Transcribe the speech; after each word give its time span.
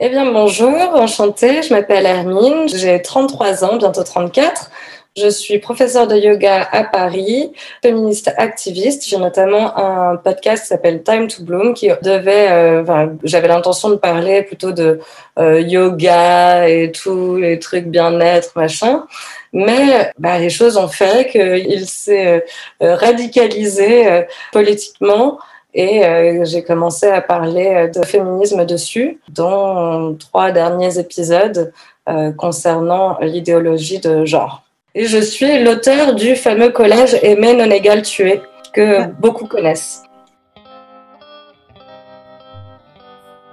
Eh 0.00 0.10
bien, 0.10 0.30
bonjour, 0.30 0.94
enchantée, 0.94 1.60
je 1.60 1.74
m'appelle 1.74 2.06
Hermine, 2.06 2.68
j'ai 2.68 3.02
33 3.02 3.64
ans, 3.64 3.78
bientôt 3.78 4.04
34. 4.04 4.70
Je 5.16 5.26
suis 5.28 5.58
professeure 5.58 6.06
de 6.06 6.14
yoga 6.14 6.68
à 6.70 6.84
Paris, 6.84 7.50
féministe 7.82 8.32
activiste. 8.36 9.08
J'ai 9.08 9.16
notamment 9.16 9.76
un 9.76 10.14
podcast 10.14 10.62
qui 10.62 10.68
s'appelle 10.68 11.02
Time 11.02 11.26
to 11.26 11.42
Bloom 11.42 11.74
qui 11.74 11.88
devait, 12.02 12.48
euh, 12.48 12.82
enfin, 12.82 13.10
j'avais 13.24 13.48
l'intention 13.48 13.90
de 13.90 13.96
parler 13.96 14.42
plutôt 14.42 14.70
de 14.70 15.00
euh, 15.40 15.60
yoga 15.62 16.68
et 16.68 16.92
tous 16.92 17.36
les 17.36 17.58
trucs 17.58 17.86
bien-être, 17.86 18.52
machin. 18.54 19.04
Mais 19.52 20.12
bah, 20.16 20.38
les 20.38 20.50
choses 20.50 20.76
ont 20.76 20.86
fait 20.86 21.28
qu'il 21.28 21.88
s'est 21.88 22.44
euh, 22.84 22.94
radicalisé 22.94 24.24
politiquement 24.52 25.40
et 25.78 26.04
euh, 26.04 26.44
j'ai 26.44 26.64
commencé 26.64 27.06
à 27.06 27.20
parler 27.20 27.68
euh, 27.68 27.86
de 27.86 28.04
féminisme 28.04 28.66
dessus, 28.66 29.20
dont 29.28 30.16
trois 30.18 30.50
derniers 30.50 30.98
épisodes 30.98 31.72
euh, 32.08 32.32
concernant 32.32 33.16
l'idéologie 33.20 34.00
de 34.00 34.24
genre. 34.24 34.64
Et 34.96 35.06
je 35.06 35.18
suis 35.18 35.62
l'auteur 35.62 36.16
du 36.16 36.34
fameux 36.34 36.70
collège 36.70 37.16
Aimer 37.22 37.54
non 37.54 37.70
égal 37.70 38.02
tuer, 38.02 38.42
que 38.74 39.06
beaucoup 39.20 39.46
connaissent. 39.46 40.02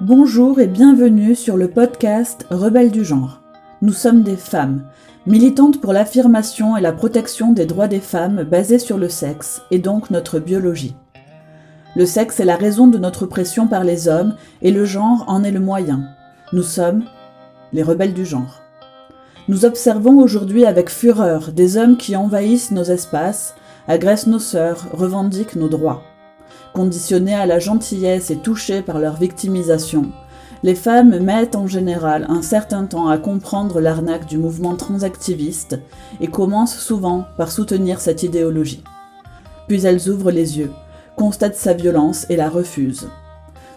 Bonjour 0.02 0.60
et 0.60 0.68
bienvenue 0.68 1.36
sur 1.36 1.58
le 1.58 1.70
podcast 1.70 2.48
Rebelles 2.50 2.92
du 2.92 3.06
genre. 3.06 3.42
Nous 3.84 3.94
sommes 3.94 4.24
des 4.24 4.36
femmes, 4.36 4.90
militantes 5.28 5.80
pour 5.80 5.94
l'affirmation 5.94 6.76
et 6.76 6.82
la 6.82 6.92
protection 6.92 7.52
des 7.52 7.68
droits 7.68 7.88
des 7.88 8.00
femmes 8.00 8.42
basés 8.42 8.80
sur 8.80 8.98
le 8.98 9.10
sexe 9.10 9.62
et 9.70 9.78
donc 9.78 10.10
notre 10.10 10.40
biologie. 10.40 10.96
Le 11.96 12.06
sexe 12.06 12.42
est 12.42 12.46
la 12.46 12.58
raison 12.58 12.88
de 12.88 12.98
notre 12.98 13.24
oppression 13.24 13.68
par 13.68 13.86
les 13.86 14.10
hommes 14.10 14.36
et 14.62 14.72
le 14.72 14.84
genre 14.84 15.24
en 15.28 15.46
est 15.46 15.52
le 15.52 15.62
moyen. 15.62 16.04
Nous 16.52 16.64
sommes 16.64 17.06
les 17.72 17.84
rebelles 17.84 18.14
du 18.14 18.26
genre. 18.26 18.62
Nous 19.48 19.64
observons 19.64 20.20
aujourd'hui 20.20 20.66
avec 20.66 20.90
fureur 20.90 21.54
des 21.54 21.78
hommes 21.78 21.96
qui 21.96 22.18
envahissent 22.18 22.72
nos 22.72 22.84
espaces, 22.84 23.56
agressent 23.88 24.28
nos 24.28 24.40
sœurs, 24.40 24.88
revendiquent 24.92 25.56
nos 25.56 25.70
droits. 25.70 26.02
Conditionnés 26.74 27.36
à 27.36 27.46
la 27.46 27.60
gentillesse 27.60 28.30
et 28.30 28.38
touchés 28.38 28.82
par 28.82 29.00
leur 29.00 29.16
victimisation, 29.16 30.12
les 30.64 30.76
femmes 30.76 31.20
mettent 31.20 31.56
en 31.56 31.68
général 31.68 32.26
un 32.28 32.42
certain 32.42 32.86
temps 32.86 33.08
à 33.08 33.18
comprendre 33.18 33.80
l'arnaque 33.80 34.26
du 34.26 34.38
mouvement 34.38 34.76
transactiviste 34.76 35.80
et 36.20 36.28
commencent 36.28 36.78
souvent 36.78 37.24
par 37.38 37.54
soutenir 37.54 38.02
cette 38.02 38.24
idéologie. 38.24 38.84
Puis 39.70 39.86
elles 39.86 40.10
ouvrent 40.10 40.32
les 40.32 40.60
yeux 40.60 40.72
constate 41.16 41.56
sa 41.56 41.74
violence 41.74 42.26
et 42.30 42.36
la 42.36 42.50
refuse. 42.50 43.10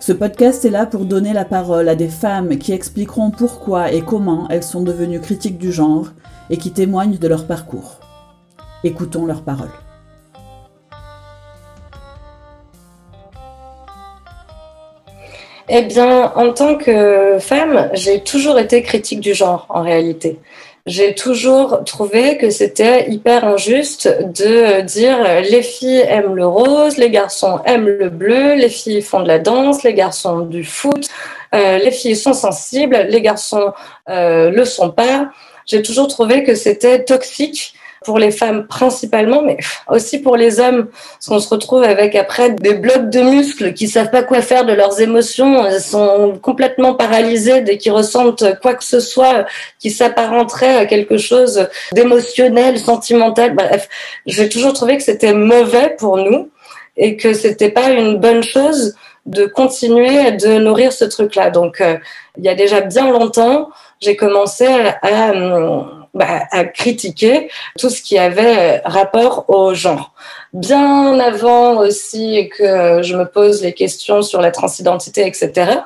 Ce 0.01 0.13
podcast 0.13 0.65
est 0.65 0.71
là 0.71 0.87
pour 0.87 1.05
donner 1.05 1.33
la 1.33 1.45
parole 1.45 1.89
à 1.89 1.95
des 1.95 2.09
femmes 2.09 2.59
qui 2.59 2.73
expliqueront 2.73 3.31
pourquoi 3.31 3.93
et 3.93 4.01
comment 4.01 4.47
elles 4.49 4.63
sont 4.63 4.83
devenues 4.83 5.21
critiques 5.21 5.59
du 5.59 5.73
genre 5.73 6.09
et 6.51 6.57
qui 6.57 6.73
témoignent 6.73 7.19
de 7.19 7.29
leur 7.29 7.47
parcours. 7.47 7.99
Écoutons 8.85 9.27
leurs 9.27 9.43
paroles. 9.43 9.73
Eh 15.69 15.83
bien, 15.83 16.33
en 16.35 16.53
tant 16.53 16.77
que 16.77 17.39
femme, 17.41 17.91
j'ai 17.93 18.23
toujours 18.23 18.59
été 18.59 18.83
critique 18.83 19.21
du 19.21 19.35
genre, 19.35 19.67
en 19.69 19.83
réalité 19.83 20.41
j'ai 20.89 21.15
toujours 21.15 21.85
trouvé 21.85 22.39
que 22.39 22.49
c'était 22.51 23.11
hyper 23.11 23.45
injuste 23.45 24.09
de 24.09 24.81
dire 24.81 25.19
les 25.43 25.63
filles 25.63 26.05
aiment 26.09 26.35
le 26.35 26.47
rose, 26.47 26.97
les 26.97 27.11
garçons 27.11 27.61
aiment 27.67 27.89
le 27.89 28.09
bleu, 28.09 28.55
les 28.55 28.71
filles 28.71 29.03
font 29.03 29.23
de 29.23 29.29
la 29.29 29.39
danse, 29.39 29.83
les 29.83 29.93
garçons 29.93 30.41
du 30.41 30.65
foot, 30.65 31.09
euh, 31.55 31.79
les 31.79 31.91
filles 31.91 32.17
sont 32.17 32.33
sensibles, 32.33 33.07
les 33.09 33.21
garçons 33.21 33.73
euh, 34.09 34.51
le 34.51 34.65
sont 34.65 34.91
pas. 34.91 35.31
J'ai 35.67 35.83
toujours 35.83 36.09
trouvé 36.09 36.43
que 36.43 36.55
c'était 36.55 37.05
toxique 37.05 37.75
pour 38.05 38.19
les 38.19 38.31
femmes 38.31 38.67
principalement, 38.67 39.43
mais 39.43 39.57
aussi 39.89 40.19
pour 40.19 40.37
les 40.37 40.61
hommes, 40.61 40.87
parce 40.87 41.27
qu'on 41.27 41.41
se 41.41 41.49
retrouve 41.49 41.83
avec 41.83 42.15
après 42.15 42.51
des 42.51 42.75
blocs 42.75 43.11
de 43.11 43.21
muscles 43.21 43.73
qui 43.75 43.89
savent 43.89 44.11
pas 44.11 44.23
quoi 44.23 44.43
faire 44.43 44.65
de 44.65 44.73
leurs 44.73 45.01
émotions, 45.01 45.69
ils 45.69 45.81
sont 45.81 46.39
complètement 46.41 46.95
paralysés 46.95 47.61
dès 47.63 47.79
qu'ils 47.79 47.93
ressentent 47.93 48.45
quoi 48.61 48.75
que 48.75 48.85
ce 48.85 49.01
soit 49.01 49.47
qui 49.79 49.91
s'apparenterait 49.91 50.77
à 50.77 50.87
quelque 50.87 51.19
chose 51.19 51.69
d'émotionnel, 51.93 52.79
sentimental. 52.79 53.55
Bref, 53.55 53.89
j'ai 54.27 54.49
toujours 54.49 54.73
trouvé 54.73 54.97
que 54.97 55.03
c'était 55.03 55.35
mauvais 55.35 55.97
pour 55.99 56.17
nous 56.17 56.51
et 56.97 57.17
que 57.17 57.33
c'était 57.33 57.71
pas 57.71 57.91
une 57.91 58.19
bonne 58.19 58.43
chose 58.43 58.95
de 59.27 59.47
continuer 59.47 60.33
de 60.33 60.59
nourrir 60.59 60.93
ce 60.93 61.05
truc-là. 61.05 61.51
Donc, 61.51 61.81
euh, 61.81 61.97
il 62.39 62.45
y 62.45 62.49
a 62.49 62.55
déjà 62.55 62.81
bien 62.81 63.11
longtemps, 63.11 63.69
j'ai 64.01 64.17
commencé 64.17 64.67
à, 65.03 65.33
bah, 66.15 66.45
à 66.51 66.65
critiquer 66.65 67.51
tout 67.79 67.91
ce 67.91 68.03
qui 68.03 68.19
avait 68.19 68.81
rapport 68.85 69.45
au 69.49 69.75
genre. 69.75 70.13
Bien 70.53 71.19
avant 71.21 71.79
aussi 71.79 72.51
que 72.57 73.03
je 73.03 73.17
me 73.17 73.25
pose 73.25 73.63
les 73.63 73.73
questions 73.73 74.23
sur 74.23 74.41
la 74.41 74.51
transidentité, 74.51 75.27
etc. 75.27 75.81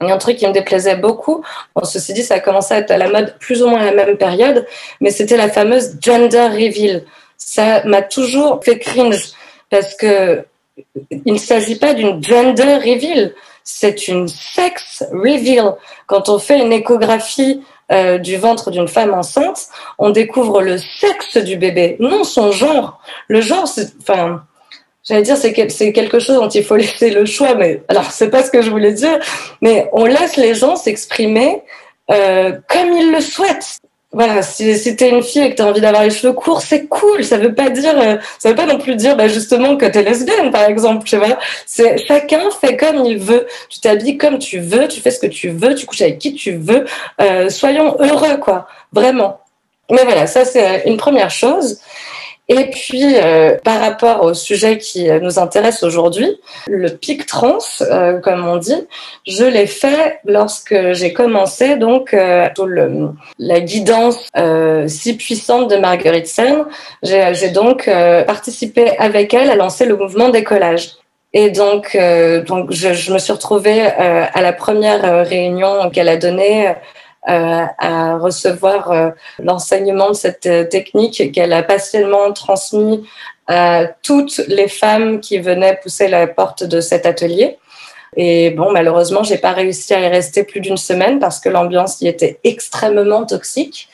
Il 0.00 0.08
y 0.08 0.10
a 0.10 0.14
un 0.14 0.18
truc 0.18 0.38
qui 0.38 0.46
me 0.46 0.52
déplaisait 0.52 0.96
beaucoup. 0.96 1.44
Bon, 1.74 1.84
ceci 1.84 2.14
dit, 2.14 2.22
ça 2.22 2.36
a 2.36 2.40
commencé 2.40 2.72
à 2.72 2.78
être 2.78 2.90
à 2.90 2.96
la 2.96 3.08
mode 3.08 3.36
plus 3.38 3.62
ou 3.62 3.68
moins 3.68 3.80
à 3.80 3.92
la 3.92 4.06
même 4.06 4.16
période, 4.16 4.66
mais 5.00 5.10
c'était 5.10 5.36
la 5.36 5.50
fameuse 5.50 5.98
gender 6.00 6.48
reveal. 6.48 7.04
Ça 7.36 7.84
m'a 7.84 8.02
toujours 8.02 8.64
fait 8.64 8.78
cringe 8.78 9.32
parce 9.68 9.94
que 9.94 10.44
il 11.10 11.32
ne 11.32 11.38
s'agit 11.38 11.76
pas 11.76 11.92
d'une 11.92 12.22
gender 12.22 12.76
reveal, 12.76 13.34
c'est 13.64 14.08
une 14.08 14.28
sex 14.28 15.04
reveal. 15.12 15.74
Quand 16.06 16.28
on 16.28 16.38
fait 16.38 16.58
une 16.58 16.72
échographie 16.72 17.62
euh, 17.92 18.18
du 18.18 18.36
ventre 18.36 18.70
d'une 18.70 18.88
femme 18.88 19.12
enceinte, 19.14 19.68
on 19.98 20.10
découvre 20.10 20.62
le 20.62 20.78
sexe 20.78 21.36
du 21.36 21.56
bébé, 21.56 21.96
non 21.98 22.24
son 22.24 22.52
genre. 22.52 23.00
Le 23.28 23.40
genre, 23.40 23.66
c'est, 23.66 23.88
enfin, 24.00 24.42
j'allais 25.02 25.22
dire, 25.22 25.36
c'est, 25.36 25.92
quelque 25.92 26.18
chose 26.18 26.36
dont 26.36 26.48
il 26.48 26.64
faut 26.64 26.76
laisser 26.84 27.10
le 27.10 27.24
choix, 27.24 27.54
mais 27.54 27.82
alors 27.88 28.10
c'est 28.10 28.30
pas 28.30 28.42
ce 28.42 28.50
que 28.50 28.62
je 28.62 28.70
voulais 28.70 28.92
dire, 28.92 29.18
mais 29.60 29.88
on 29.92 30.04
laisse 30.04 30.36
les 30.36 30.54
gens 30.54 30.76
s'exprimer 30.76 31.62
euh, 32.10 32.52
comme 32.68 32.92
ils 32.92 33.12
le 33.12 33.20
souhaitent 33.20 33.78
voilà, 34.12 34.42
si, 34.42 34.76
si 34.76 34.96
t'es 34.96 35.10
une 35.10 35.22
fille 35.22 35.42
et 35.42 35.50
que 35.50 35.56
t'as 35.56 35.68
envie 35.68 35.80
d'avoir 35.80 36.02
les 36.02 36.10
cheveux 36.10 36.32
courts, 36.32 36.62
c'est 36.62 36.86
cool. 36.86 37.22
Ça 37.24 37.38
veut 37.38 37.54
pas 37.54 37.70
dire, 37.70 37.94
euh, 37.96 38.16
ça 38.40 38.48
veut 38.48 38.56
pas 38.56 38.66
non 38.66 38.78
plus 38.78 38.96
dire, 38.96 39.16
bah, 39.16 39.28
justement, 39.28 39.76
que 39.76 39.86
t'es 39.86 40.02
lesbienne, 40.02 40.50
par 40.50 40.64
exemple. 40.64 41.06
Tu 41.06 41.16
vois, 41.16 41.38
c'est 41.64 41.96
chacun 41.98 42.50
fait 42.60 42.76
comme 42.76 43.04
il 43.04 43.18
veut. 43.18 43.46
Tu 43.68 43.78
t'habilles 43.78 44.18
comme 44.18 44.38
tu 44.38 44.58
veux, 44.58 44.88
tu 44.88 45.00
fais 45.00 45.12
ce 45.12 45.20
que 45.20 45.28
tu 45.28 45.50
veux, 45.50 45.76
tu 45.76 45.86
couches 45.86 46.02
avec 46.02 46.18
qui 46.18 46.34
tu 46.34 46.52
veux. 46.56 46.86
Euh, 47.20 47.48
soyons 47.50 47.96
heureux, 48.00 48.38
quoi, 48.38 48.66
vraiment. 48.92 49.40
Mais 49.90 50.02
voilà, 50.04 50.26
ça 50.26 50.44
c'est 50.44 50.82
une 50.86 50.96
première 50.96 51.30
chose. 51.30 51.80
Et 52.52 52.64
puis, 52.64 53.14
euh, 53.14 53.56
par 53.62 53.78
rapport 53.78 54.24
au 54.24 54.34
sujet 54.34 54.76
qui 54.76 55.08
euh, 55.08 55.20
nous 55.20 55.38
intéresse 55.38 55.84
aujourd'hui, 55.84 56.40
le 56.66 56.88
pic 56.88 57.24
trans, 57.24 57.58
euh, 57.80 58.18
comme 58.18 58.44
on 58.44 58.56
dit, 58.56 58.88
je 59.24 59.44
l'ai 59.44 59.68
fait 59.68 60.18
lorsque 60.24 60.74
j'ai 60.92 61.12
commencé 61.12 61.76
donc 61.76 62.10
le, 62.12 63.10
la 63.38 63.60
guidance 63.60 64.16
si 64.88 65.16
puissante 65.16 65.70
de 65.70 65.76
Marguerite 65.76 66.26
Sen. 66.26 66.64
J'ai 67.04 67.50
donc 67.50 67.88
participé 68.26 68.96
avec 68.98 69.32
elle 69.32 69.50
à 69.50 69.54
lancer 69.54 69.86
le 69.86 69.96
mouvement 69.96 70.30
décollage. 70.30 70.96
Et 71.32 71.50
donc, 71.50 71.96
donc 72.48 72.72
je, 72.72 72.92
je, 72.92 73.12
me 73.12 73.18
suis 73.18 73.32
retrouvée 73.32 73.82
à 73.82 74.42
la 74.42 74.52
première 74.52 75.24
réunion 75.24 75.88
qu'elle 75.90 76.08
a 76.08 76.16
donnée 76.16 76.68
euh, 76.68 76.72
à 77.26 78.16
recevoir 78.18 78.90
euh, 78.90 79.10
l'enseignement 79.38 80.08
de 80.08 80.14
cette 80.14 80.46
euh, 80.46 80.64
technique 80.64 81.32
qu'elle 81.32 81.52
a 81.52 81.62
passionnément 81.62 82.32
transmis 82.32 83.06
à 83.46 83.86
toutes 84.02 84.38
les 84.48 84.68
femmes 84.68 85.20
qui 85.20 85.38
venaient 85.38 85.78
pousser 85.82 86.08
la 86.08 86.26
porte 86.26 86.64
de 86.64 86.80
cet 86.80 87.04
atelier. 87.04 87.58
Et 88.16 88.50
bon, 88.50 88.72
malheureusement, 88.72 89.22
j'ai 89.22 89.38
pas 89.38 89.52
réussi 89.52 89.92
à 89.92 90.00
y 90.00 90.08
rester 90.08 90.44
plus 90.44 90.60
d'une 90.60 90.76
semaine 90.76 91.18
parce 91.18 91.40
que 91.40 91.48
l'ambiance 91.48 92.00
y 92.00 92.08
était 92.08 92.38
extrêmement 92.44 93.24
toxique. 93.26 93.88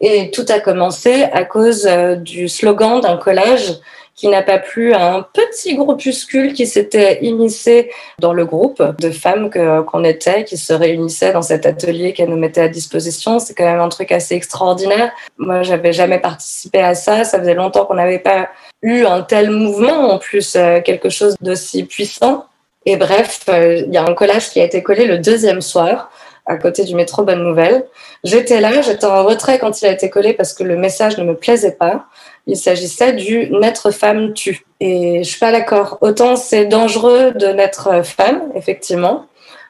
Et 0.00 0.30
tout 0.30 0.44
a 0.48 0.58
commencé 0.58 1.24
à 1.32 1.44
cause 1.44 1.88
du 2.18 2.48
slogan 2.48 3.00
d'un 3.00 3.16
collège 3.16 3.74
qui 4.14 4.28
n'a 4.28 4.42
pas 4.42 4.58
plu 4.58 4.92
à 4.92 5.14
un 5.14 5.22
petit 5.22 5.74
groupuscule 5.76 6.52
qui 6.52 6.66
s'était 6.66 7.18
immiscé 7.24 7.90
dans 8.20 8.32
le 8.32 8.44
groupe 8.44 8.82
de 9.00 9.10
femmes 9.10 9.50
qu'on 9.50 10.04
était, 10.04 10.44
qui 10.44 10.56
se 10.56 10.72
réunissaient 10.72 11.32
dans 11.32 11.42
cet 11.42 11.66
atelier 11.66 12.12
qu'elle 12.12 12.30
nous 12.30 12.36
mettait 12.36 12.60
à 12.60 12.68
disposition. 12.68 13.38
C'est 13.38 13.54
quand 13.54 13.64
même 13.64 13.80
un 13.80 13.88
truc 13.88 14.12
assez 14.12 14.34
extraordinaire. 14.34 15.12
Moi, 15.38 15.62
j'avais 15.62 15.92
jamais 15.92 16.20
participé 16.20 16.80
à 16.80 16.94
ça. 16.94 17.24
Ça 17.24 17.38
faisait 17.38 17.54
longtemps 17.54 17.86
qu'on 17.86 17.94
n'avait 17.94 18.20
pas 18.20 18.50
eu 18.82 19.04
un 19.04 19.22
tel 19.22 19.50
mouvement, 19.50 20.12
en 20.12 20.18
plus, 20.18 20.54
euh, 20.56 20.80
quelque 20.80 21.08
chose 21.08 21.34
d'aussi 21.40 21.84
puissant. 21.84 22.46
Et 22.86 22.96
bref, 22.96 23.40
euh, 23.48 23.82
il 23.86 23.92
y 23.92 23.96
a 23.96 24.04
un 24.04 24.14
collage 24.14 24.50
qui 24.50 24.60
a 24.60 24.64
été 24.64 24.82
collé 24.82 25.06
le 25.06 25.18
deuxième 25.18 25.62
soir 25.62 26.10
à 26.46 26.56
côté 26.56 26.84
du 26.84 26.94
métro 26.94 27.22
Bonne 27.24 27.42
Nouvelle. 27.42 27.86
J'étais 28.22 28.60
là, 28.60 28.82
j'étais 28.82 29.06
en 29.06 29.24
retrait 29.24 29.58
quand 29.58 29.80
il 29.80 29.86
a 29.86 29.92
été 29.92 30.10
collé 30.10 30.34
parce 30.34 30.52
que 30.52 30.62
le 30.62 30.76
message 30.76 31.16
ne 31.18 31.24
me 31.24 31.34
plaisait 31.34 31.72
pas. 31.72 32.06
Il 32.46 32.56
s'agissait 32.56 33.14
du 33.14 33.50
naître 33.50 33.90
femme 33.90 34.34
tue. 34.34 34.64
Et 34.80 35.22
je 35.24 35.28
suis 35.28 35.38
pas 35.38 35.52
d'accord. 35.52 35.98
Autant 36.00 36.36
c'est 36.36 36.66
dangereux 36.66 37.32
de 37.32 37.46
naître 37.48 38.04
femme, 38.04 38.50
effectivement. 38.54 39.26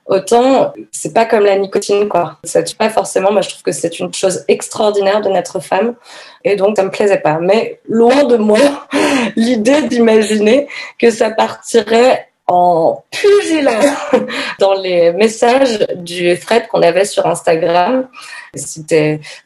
autant 0.06 0.72
c'est 0.90 1.14
pas 1.14 1.24
comme 1.24 1.44
la 1.44 1.56
nicotine, 1.56 2.08
quoi. 2.08 2.38
Ça 2.44 2.62
tue 2.62 2.76
pas 2.76 2.90
forcément. 2.90 3.32
Moi, 3.32 3.42
je 3.42 3.50
trouve 3.50 3.62
que 3.62 3.72
c'est 3.72 4.00
une 4.00 4.12
chose 4.12 4.44
extraordinaire 4.48 5.20
de 5.20 5.28
naître 5.28 5.60
femme. 5.60 5.94
Et 6.44 6.56
donc, 6.56 6.76
ça 6.76 6.82
me 6.84 6.90
plaisait 6.90 7.20
pas. 7.20 7.38
Mais 7.40 7.80
loin 7.88 8.24
de 8.24 8.36
moi 8.36 8.86
l'idée 9.36 9.82
d'imaginer 9.82 10.66
que 10.98 11.10
ça 11.10 11.30
partirait 11.30 12.28
en 12.46 13.02
pugilat 13.10 13.96
dans 14.58 14.74
les 14.74 15.12
messages 15.12 15.78
du 15.96 16.38
thread 16.38 16.68
qu'on 16.68 16.82
avait 16.82 17.06
sur 17.06 17.26
Instagram. 17.26 18.08
Si, 18.54 18.84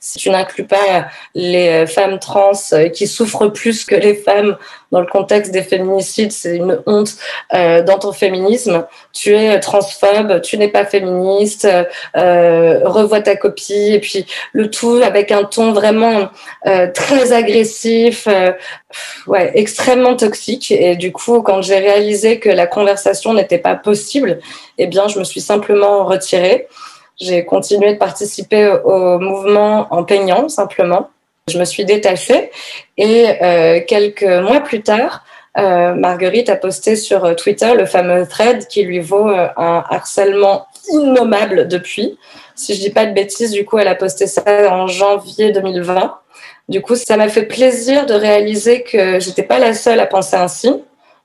si 0.00 0.18
tu 0.18 0.30
n'inclus 0.30 0.66
pas 0.66 1.08
les 1.34 1.86
femmes 1.86 2.18
trans 2.18 2.52
qui 2.92 3.06
souffrent 3.06 3.48
plus 3.48 3.84
que 3.84 3.94
les 3.94 4.14
femmes 4.14 4.56
dans 4.90 5.00
le 5.00 5.06
contexte 5.06 5.52
des 5.52 5.62
féminicides, 5.62 6.32
c'est 6.32 6.56
une 6.56 6.80
honte 6.86 7.14
euh, 7.54 7.82
dans 7.82 7.98
ton 7.98 8.12
féminisme. 8.12 8.86
Tu 9.12 9.34
es 9.34 9.60
transphobe, 9.60 10.40
tu 10.40 10.56
n'es 10.56 10.68
pas 10.68 10.84
féministe, 10.84 11.68
euh, 12.16 12.80
revois 12.84 13.20
ta 13.20 13.36
copie, 13.36 13.92
et 13.94 14.00
puis 14.00 14.26
le 14.52 14.70
tout 14.70 15.00
avec 15.02 15.30
un 15.30 15.44
ton 15.44 15.72
vraiment 15.72 16.30
euh, 16.66 16.90
très 16.92 17.32
agressif, 17.32 18.26
euh, 18.28 18.52
ouais, 19.26 19.50
extrêmement 19.54 20.16
toxique. 20.16 20.70
Et 20.70 20.96
du 20.96 21.12
coup, 21.12 21.42
quand 21.42 21.60
j'ai 21.60 21.78
réalisé 21.78 22.38
que 22.38 22.48
la 22.48 22.66
conversation 22.66 23.34
n'était 23.34 23.58
pas 23.58 23.74
possible, 23.74 24.40
eh 24.78 24.86
bien, 24.86 25.08
je 25.08 25.18
me 25.18 25.24
suis 25.24 25.40
simplement 25.40 26.04
retirée. 26.04 26.68
J'ai 27.20 27.44
continué 27.44 27.92
de 27.92 27.98
participer 27.98 28.68
au 28.84 29.18
mouvement 29.18 29.88
en 29.90 30.04
peignant 30.04 30.48
simplement. 30.48 31.10
Je 31.48 31.58
me 31.58 31.64
suis 31.64 31.84
détachée 31.84 32.50
et 32.96 33.26
euh, 33.42 33.80
quelques 33.86 34.22
mois 34.22 34.60
plus 34.60 34.82
tard, 34.82 35.24
euh, 35.56 35.94
Marguerite 35.94 36.50
a 36.50 36.56
posté 36.56 36.94
sur 36.94 37.34
Twitter 37.34 37.74
le 37.74 37.86
fameux 37.86 38.26
thread 38.26 38.68
qui 38.68 38.82
lui 38.84 39.00
vaut 39.00 39.28
euh, 39.28 39.48
un 39.56 39.82
harcèlement 39.90 40.66
innommable 40.92 41.66
depuis. 41.68 42.18
Si 42.54 42.74
je 42.74 42.80
dis 42.80 42.90
pas 42.90 43.06
de 43.06 43.12
bêtises, 43.12 43.50
du 43.50 43.64
coup, 43.64 43.78
elle 43.78 43.88
a 43.88 43.94
posté 43.94 44.26
ça 44.26 44.42
en 44.70 44.86
janvier 44.86 45.52
2020. 45.52 46.18
Du 46.68 46.82
coup, 46.82 46.96
ça 46.96 47.16
m'a 47.16 47.28
fait 47.28 47.44
plaisir 47.44 48.06
de 48.06 48.14
réaliser 48.14 48.82
que 48.82 49.18
j'étais 49.20 49.42
pas 49.42 49.58
la 49.58 49.74
seule 49.74 50.00
à 50.00 50.06
penser 50.06 50.36
ainsi, 50.36 50.70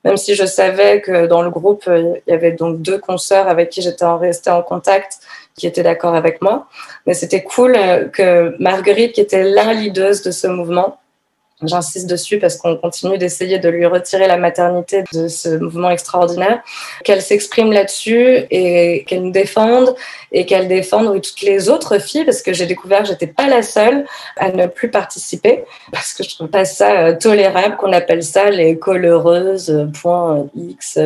même 0.04 0.18
si 0.18 0.36
je 0.36 0.46
savais 0.46 1.02
que 1.02 1.28
dans 1.28 1.42
le 1.42 1.50
groupe, 1.50 1.84
il 1.88 2.22
y 2.28 2.34
avait 2.34 2.52
donc 2.52 2.82
deux 2.82 2.98
consoeurs 2.98 3.48
avec 3.48 3.70
qui 3.70 3.82
j'étais 3.82 4.06
restée 4.06 4.50
en 4.50 4.62
contact 4.62 5.20
qui 5.56 5.68
étaient 5.68 5.84
d'accord 5.84 6.16
avec 6.16 6.42
moi. 6.42 6.68
Mais 7.06 7.14
c'était 7.14 7.44
cool 7.44 7.76
euh, 7.76 8.08
que 8.08 8.56
Marguerite, 8.60 9.14
qui 9.14 9.22
était 9.22 9.44
la 9.44 9.74
leaduse 9.74 10.22
de 10.24 10.32
ce 10.32 10.48
mouvement, 10.48 11.00
J'insiste 11.62 12.10
dessus 12.10 12.40
parce 12.40 12.58
qu'on 12.58 12.76
continue 12.76 13.18
d'essayer 13.18 13.60
de 13.60 13.70
lui 13.70 13.86
retirer 13.86 14.28
la 14.28 14.38
maternité 14.38 15.04
de 15.14 15.28
ce 15.28 15.50
mouvement 15.58 15.90
extraordinaire, 15.90 16.62
qu'elle 17.04 17.22
s'exprime 17.22 17.72
là-dessus 17.72 18.46
et 18.50 19.06
qu'elle 19.06 19.24
nous 19.24 19.32
défende 19.32 19.96
et 20.32 20.46
qu'elle 20.46 20.68
défende 20.68 21.22
toutes 21.22 21.42
les 21.42 21.70
autres 21.70 22.00
filles 22.00 22.26
parce 22.26 22.42
que 22.42 22.54
j'ai 22.54 22.66
découvert 22.66 23.04
que 23.04 23.08
j'étais 23.08 23.28
pas 23.28 23.48
la 23.48 23.62
seule 23.62 24.06
à 24.38 24.52
ne 24.52 24.68
plus 24.68 24.90
participer 24.90 25.64
parce 25.92 26.14
que 26.14 26.24
je 26.24 26.36
trouve 26.36 26.50
pas 26.50 26.66
ça 26.66 27.08
euh, 27.08 27.16
tolérable 27.16 27.78
qu'on 27.78 27.94
appelle 27.94 28.24
ça 28.24 28.50
les 28.50 28.78
coloreuses, 28.78 29.70
euh, 29.70 29.86
point 29.86 30.48
X, 30.56 31.00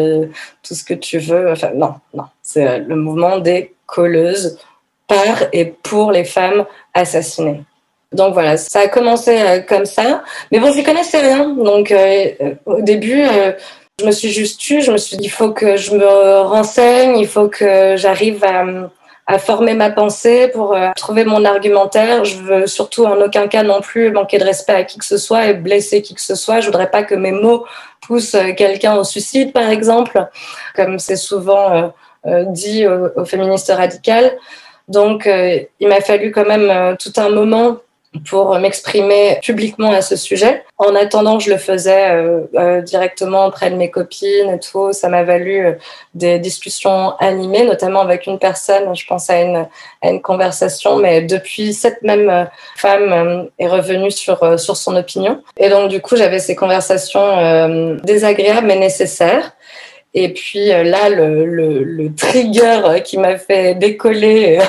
tout 0.63 0.73
ce 0.73 0.83
que 0.83 0.93
tu 0.93 1.19
veux. 1.19 1.51
Enfin, 1.51 1.71
non, 1.75 1.95
non, 2.13 2.23
c'est 2.41 2.79
le 2.79 2.95
mouvement 2.95 3.37
des 3.37 3.73
colleuse 3.87 4.59
par 5.07 5.43
et 5.53 5.65
pour 5.65 6.11
les 6.11 6.25
femmes 6.25 6.65
assassinées. 6.93 7.63
Donc 8.13 8.33
voilà, 8.33 8.57
ça 8.57 8.81
a 8.81 8.87
commencé 8.87 9.37
euh, 9.41 9.59
comme 9.59 9.85
ça. 9.85 10.23
Mais 10.51 10.59
bon, 10.59 10.73
ne 10.73 10.83
connaissais 10.83 11.19
rien. 11.19 11.49
Donc 11.49 11.91
euh, 11.91 12.31
euh, 12.41 12.53
au 12.65 12.81
début, 12.81 13.25
je 13.99 14.05
me 14.05 14.11
suis 14.11 14.29
juste 14.29 14.59
tue. 14.59 14.81
Je 14.81 14.91
me 14.91 14.97
suis 14.97 15.17
dit, 15.17 15.25
il 15.25 15.29
faut 15.29 15.51
que 15.51 15.77
je 15.77 15.91
me 15.95 16.41
renseigne, 16.41 17.17
il 17.17 17.27
faut 17.27 17.47
que 17.49 17.95
j'arrive 17.97 18.43
à, 18.43 18.65
à, 19.27 19.39
former 19.39 19.73
ma 19.73 19.89
pensée 19.89 20.49
pour 20.53 20.77
trouver 20.95 21.25
mon 21.25 21.43
argumentaire. 21.43 22.23
Je 22.23 22.37
veux 22.37 22.67
surtout 22.67 23.05
en 23.05 23.19
aucun 23.21 23.47
cas 23.47 23.63
non 23.63 23.81
plus 23.81 24.11
manquer 24.11 24.37
de 24.37 24.45
respect 24.45 24.73
à 24.73 24.83
qui 24.83 24.97
que 24.97 25.05
ce 25.05 25.17
soit 25.17 25.47
et 25.47 25.53
blesser 25.53 26.01
qui 26.01 26.13
que 26.13 26.21
ce 26.21 26.35
soit. 26.35 26.61
Je 26.61 26.67
voudrais 26.67 26.89
pas 26.89 27.03
que 27.03 27.15
mes 27.15 27.31
mots 27.31 27.65
poussent 28.01 28.37
quelqu'un 28.55 28.95
au 28.95 29.03
suicide, 29.03 29.51
par 29.51 29.69
exemple, 29.69 30.27
comme 30.75 30.97
c'est 30.99 31.17
souvent 31.17 31.91
euh, 32.27 32.43
dit 32.47 32.85
aux, 32.87 33.23
féministes 33.25 33.71
radicales. 33.71 34.37
Donc, 34.89 35.27
euh, 35.27 35.59
il 35.79 35.87
m'a 35.87 36.01
fallu 36.01 36.31
quand 36.31 36.45
même 36.45 36.69
euh, 36.69 36.95
tout 36.97 37.13
un 37.17 37.29
moment 37.29 37.77
pour 38.29 38.57
m'exprimer 38.57 39.39
publiquement 39.43 39.91
à 39.91 40.01
ce 40.01 40.15
sujet. 40.15 40.63
En 40.77 40.95
attendant, 40.95 41.39
je 41.39 41.49
le 41.49 41.57
faisais 41.57 42.07
directement 42.83 43.47
auprès 43.47 43.69
de 43.69 43.75
mes 43.75 43.91
copines 43.91 44.49
et 44.49 44.59
tout. 44.59 44.93
Ça 44.93 45.09
m'a 45.09 45.23
valu 45.23 45.77
des 46.13 46.39
discussions 46.39 47.15
animées, 47.19 47.65
notamment 47.65 48.01
avec 48.01 48.25
une 48.25 48.39
personne, 48.39 48.95
je 48.95 49.05
pense 49.05 49.29
à 49.29 49.41
une, 49.41 49.67
à 50.01 50.09
une 50.09 50.21
conversation, 50.21 50.97
mais 50.97 51.21
depuis, 51.21 51.73
cette 51.73 52.01
même 52.01 52.47
femme 52.75 53.49
est 53.59 53.67
revenue 53.67 54.11
sur, 54.11 54.59
sur 54.59 54.77
son 54.77 54.95
opinion. 54.95 55.43
Et 55.57 55.69
donc, 55.69 55.89
du 55.89 56.01
coup, 56.01 56.15
j'avais 56.15 56.39
ces 56.39 56.55
conversations 56.55 57.97
désagréables 58.03 58.67
mais 58.67 58.77
nécessaires. 58.77 59.51
Et 60.13 60.33
puis 60.33 60.71
euh, 60.71 60.83
là, 60.83 61.09
le, 61.09 61.45
le, 61.45 61.83
le 61.83 62.15
trigger 62.15 63.01
qui 63.03 63.17
m'a 63.17 63.37
fait 63.37 63.75
décoller 63.75 64.57
euh, 64.59 64.63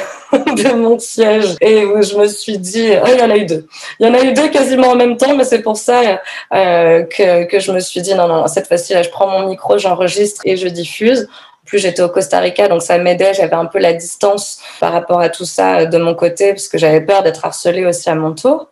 de 0.62 0.72
mon 0.75 0.99
siège 0.99 1.56
et 1.60 1.84
où 1.84 2.02
je 2.02 2.16
me 2.16 2.26
suis 2.26 2.58
dit, 2.58 2.90
oh, 3.02 3.06
il 3.12 3.19
y 3.19 3.22
en 3.22 3.31
a 3.31 3.37
eu 3.37 3.46
deux. 3.46 3.66
Il 3.99 4.06
y 4.06 4.10
en 4.10 4.14
a 4.14 4.22
eu 4.22 4.32
deux 4.32 4.49
quasiment 4.49 4.88
en 4.88 4.96
même 4.96 5.16
temps, 5.16 5.34
mais 5.37 5.44
c'est 5.44 5.62
pour 5.62 5.76
ça 5.76 6.20
euh, 6.55 7.02
que, 7.05 7.44
que 7.44 7.60
je 7.60 7.72
me 7.72 7.81
suis 7.81 8.02
dit, 8.02 8.14
non, 8.14 8.28
non, 8.28 8.46
cette 8.46 8.69
fois-ci, 8.69 8.94
là, 8.94 9.02
je 9.02 9.10
prends 9.10 9.28
mon 9.28 9.49
micro, 9.49 9.78
j'enregistre 9.78 10.43
et 10.44 10.56
je 10.56 10.69
diffuse. 10.69 11.28
Plus, 11.64 11.78
j'étais 11.78 12.02
au 12.02 12.08
Costa 12.08 12.38
Rica, 12.38 12.66
donc 12.66 12.82
ça 12.82 12.96
m'aidait. 12.96 13.34
J'avais 13.34 13.55
un 13.55 13.66
peu 13.66 13.78
la 13.78 13.93
distance 13.93 14.60
par 14.81 14.93
rapport 14.93 15.20
à 15.20 15.28
tout 15.28 15.44
ça 15.44 15.84
de 15.84 15.99
mon 15.99 16.14
côté, 16.14 16.52
parce 16.52 16.66
que 16.66 16.78
j'avais 16.78 17.02
peur 17.02 17.22
d'être 17.22 17.44
harcelée 17.44 17.84
aussi 17.84 18.08
à 18.08 18.14
mon 18.14 18.32
tour. 18.32 18.69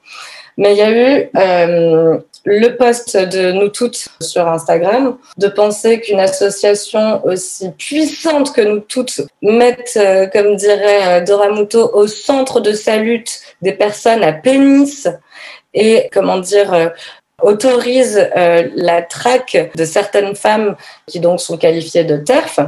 Mais 0.57 0.73
il 0.73 0.79
y 0.79 0.83
a 0.83 0.91
eu 0.91 1.31
euh, 1.37 2.19
le 2.47 2.77
post 2.77 3.17
de 3.17 3.51
nous 3.51 3.69
toutes 3.69 4.09
sur 4.23 4.47
Instagram, 4.47 5.19
de 5.37 5.49
penser 5.49 6.01
qu'une 6.01 6.21
association 6.21 7.27
aussi 7.27 7.71
puissante 7.73 8.55
que 8.55 8.61
nous 8.61 8.79
toutes 8.79 9.21
mette, 9.43 9.95
euh, 9.97 10.29
comme 10.29 10.55
dirait 10.55 11.21
euh, 11.21 11.25
Dora 11.25 11.51
Muto, 11.51 11.91
au 11.93 12.07
centre 12.07 12.61
de 12.61 12.73
sa 12.73 12.99
lutte 12.99 13.41
des 13.63 13.73
personnes 13.73 14.23
à 14.23 14.33
pénis 14.33 15.09
et, 15.75 16.09
comment 16.13 16.39
dire, 16.39 16.73
euh, 16.73 16.89
autorise 17.43 18.31
la 18.77 19.03
traque 19.03 19.71
de 19.77 19.85
certaines 19.85 20.35
femmes 20.35 20.75
qui 21.07 21.21
donc 21.21 21.39
sont 21.39 21.59
qualifiées 21.59 22.05
de 22.05 22.17
TERF, 22.17 22.61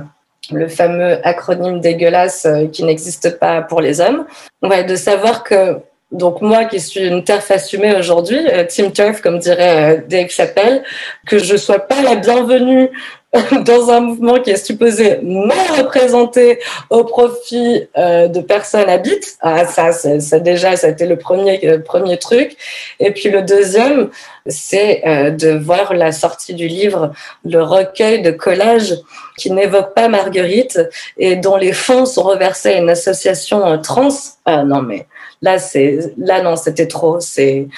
le 0.50 0.68
fameux 0.68 1.26
acronyme 1.26 1.80
dégueulasse 1.80 2.46
qui 2.70 2.84
n'existe 2.84 3.38
pas 3.38 3.62
pour 3.62 3.80
les 3.80 4.02
hommes. 4.02 4.26
Ouais, 4.62 4.84
de 4.84 4.94
savoir 4.94 5.42
que 5.42 5.80
donc 6.10 6.40
moi 6.40 6.64
qui 6.64 6.80
suis 6.80 7.06
une 7.06 7.22
TERF 7.22 7.50
assumée 7.50 7.94
aujourd'hui, 7.94 8.40
euh, 8.50 8.64
Team 8.64 8.92
TERF 8.92 9.20
comme 9.20 9.38
dirait 9.38 9.98
euh, 9.98 10.00
Dave 10.08 10.30
Chappelle, 10.30 10.82
que 11.26 11.38
je 11.38 11.56
sois 11.56 11.80
pas 11.80 12.00
la 12.00 12.16
bienvenue 12.16 12.88
dans 13.66 13.90
un 13.90 14.00
mouvement 14.00 14.40
qui 14.40 14.48
est 14.48 14.64
supposé 14.64 15.18
me 15.22 15.78
représenter 15.78 16.60
au 16.88 17.04
profit 17.04 17.86
euh, 17.98 18.26
de 18.26 18.40
personnes 18.40 18.88
habites. 18.88 19.36
Ah 19.42 19.66
ça, 19.66 19.92
ça 19.92 20.38
déjà, 20.40 20.76
ça 20.76 20.86
a 20.86 20.90
été 20.90 21.04
le 21.04 21.18
premier 21.18 21.78
premier 21.80 22.16
truc. 22.16 22.56
Et 23.00 23.10
puis 23.10 23.28
le 23.28 23.42
deuxième, 23.42 24.08
c'est 24.46 25.02
de 25.04 25.58
voir 25.58 25.92
la 25.92 26.12
sortie 26.12 26.54
du 26.54 26.68
livre, 26.68 27.12
le 27.44 27.62
recueil 27.62 28.22
de 28.22 28.30
collages 28.30 28.94
qui 29.36 29.50
n'évoque 29.50 29.92
pas 29.92 30.08
Marguerite 30.08 30.80
et 31.18 31.36
dont 31.36 31.56
les 31.56 31.74
fonds 31.74 32.06
sont 32.06 32.22
reversés 32.22 32.70
à 32.70 32.78
une 32.78 32.88
association 32.88 33.76
trans. 33.82 34.08
Ah 34.46 34.64
non 34.64 34.80
mais 34.80 35.06
Là, 35.42 35.58
c'est, 35.58 36.12
là, 36.18 36.42
non, 36.42 36.56
c'était 36.56 36.86
trop. 36.86 37.20
C'est, 37.20 37.68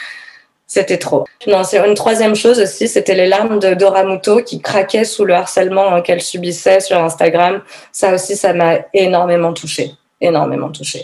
c'était 0.71 0.99
trop. 0.99 1.25
Non, 1.49 1.65
c'est 1.65 1.85
une 1.85 1.95
troisième 1.95 2.37
chose 2.37 2.61
aussi, 2.61 2.87
c'était 2.87 3.17
les 3.17 3.27
larmes 3.27 3.59
de 3.59 3.75
Dora 3.75 4.05
Muto 4.05 4.41
qui 4.43 4.61
craquait 4.61 5.05
sous 5.05 5.25
le 5.25 5.35
harcèlement 5.35 5.93
hein, 5.93 6.01
qu'elle 6.01 6.23
subissait 6.23 6.79
sur 6.79 6.97
Instagram. 6.97 7.63
Ça 7.91 8.15
aussi, 8.15 8.37
ça 8.37 8.53
m'a 8.53 8.79
énormément 8.95 9.53
touchée, 9.53 9.91
énormément 10.21 10.71
touchée. 10.71 11.03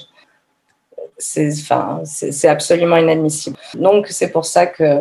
C'est, 1.19 1.51
enfin, 1.63 2.01
c'est 2.05 2.47
absolument 2.47 2.97
inadmissible. 2.97 3.57
Donc, 3.75 4.07
c'est 4.09 4.29
pour 4.29 4.45
ça 4.45 4.67
que 4.67 5.01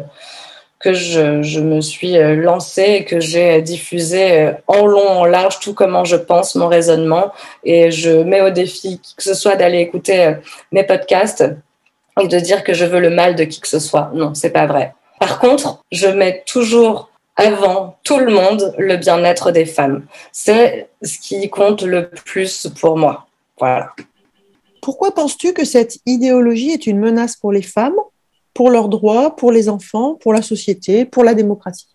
que 0.85 0.93
je, 0.93 1.59
me 1.59 1.81
suis 1.81 2.15
euh, 2.15 2.35
lancée 2.35 2.97
et 2.99 3.05
que 3.05 3.19
j'ai 3.19 3.59
diffusé 3.63 4.33
euh, 4.33 4.51
en 4.67 4.85
long, 4.85 5.07
en 5.07 5.25
large 5.25 5.59
tout 5.59 5.73
comment 5.73 6.05
je 6.05 6.15
pense, 6.15 6.53
mon 6.53 6.67
raisonnement. 6.67 7.31
Et 7.63 7.89
je 7.89 8.11
mets 8.11 8.41
au 8.41 8.51
défi 8.51 8.99
qui 8.99 9.15
que 9.15 9.23
ce 9.23 9.33
soit 9.33 9.55
d'aller 9.55 9.79
écouter 9.79 10.25
euh, 10.25 10.33
mes 10.71 10.83
podcasts 10.83 11.43
et 12.21 12.27
de 12.27 12.39
dire 12.39 12.63
que 12.63 12.75
je 12.75 12.85
veux 12.85 12.99
le 12.99 13.09
mal 13.09 13.35
de 13.35 13.45
qui 13.45 13.61
que 13.61 13.67
ce 13.67 13.79
soit. 13.79 14.11
Non, 14.13 14.35
c'est 14.35 14.51
pas 14.51 14.67
vrai. 14.67 14.93
Par 15.19 15.39
contre, 15.39 15.79
je 15.91 16.07
mets 16.07 16.43
toujours 16.45 17.09
avant 17.35 17.97
tout 18.03 18.19
le 18.19 18.31
monde 18.31 18.75
le 18.77 18.97
bien-être 18.97 19.49
des 19.49 19.65
femmes. 19.65 20.05
C'est 20.31 20.87
ce 21.01 21.17
qui 21.17 21.49
compte 21.49 21.81
le 21.81 22.09
plus 22.09 22.67
pour 22.79 22.95
moi. 22.95 23.25
Voilà. 23.59 23.91
Pourquoi 24.83 25.15
penses-tu 25.15 25.53
que 25.53 25.65
cette 25.65 25.97
idéologie 26.05 26.69
est 26.69 26.85
une 26.85 26.99
menace 26.99 27.37
pour 27.37 27.51
les 27.51 27.63
femmes? 27.63 27.97
Pour 28.55 28.71
leurs 28.71 28.89
droits, 28.89 29.35
pour 29.35 29.51
les 29.51 29.69
enfants, 29.69 30.15
pour 30.15 30.33
la 30.33 30.41
société, 30.41 31.05
pour 31.05 31.23
la 31.23 31.35
démocratie 31.35 31.89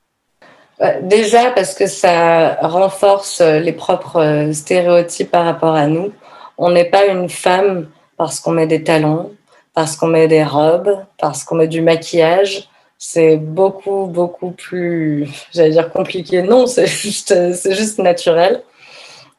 euh, 0.80 1.00
Déjà 1.02 1.50
parce 1.50 1.74
que 1.74 1.88
ça 1.88 2.54
renforce 2.62 3.40
les 3.40 3.72
propres 3.72 4.50
stéréotypes 4.52 5.32
par 5.32 5.44
rapport 5.44 5.74
à 5.74 5.88
nous. 5.88 6.12
On 6.56 6.70
n'est 6.70 6.84
pas 6.84 7.06
une 7.06 7.28
femme 7.28 7.88
parce 8.16 8.38
qu'on 8.38 8.52
met 8.52 8.68
des 8.68 8.84
talons, 8.84 9.32
parce 9.74 9.96
qu'on 9.96 10.06
met 10.06 10.28
des 10.28 10.44
robes, 10.44 10.98
parce 11.18 11.42
qu'on 11.42 11.56
met 11.56 11.68
du 11.68 11.80
maquillage. 11.80 12.68
C'est 12.98 13.38
beaucoup, 13.38 14.04
beaucoup 14.06 14.50
plus, 14.50 15.26
j'allais 15.52 15.70
dire 15.70 15.90
compliqué. 15.90 16.42
Non, 16.42 16.66
c'est 16.66 16.86
juste, 17.04 17.34
c'est 17.54 17.74
juste 17.74 17.98
naturel. 17.98 18.62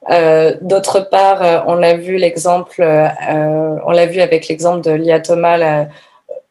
Euh, 0.09 0.55
D'autre 0.61 0.99
part, 1.01 1.43
euh, 1.43 1.59
on 1.67 1.83
a 1.83 1.93
vu 1.93 2.17
l'exemple, 2.17 2.81
euh, 2.81 3.75
on 3.85 3.91
l'a 3.91 4.07
vu 4.07 4.19
avec 4.19 4.47
l'exemple 4.47 4.81
de 4.81 4.91
Lia 4.91 5.19
Thomas. 5.19 5.57
La, 5.57 5.87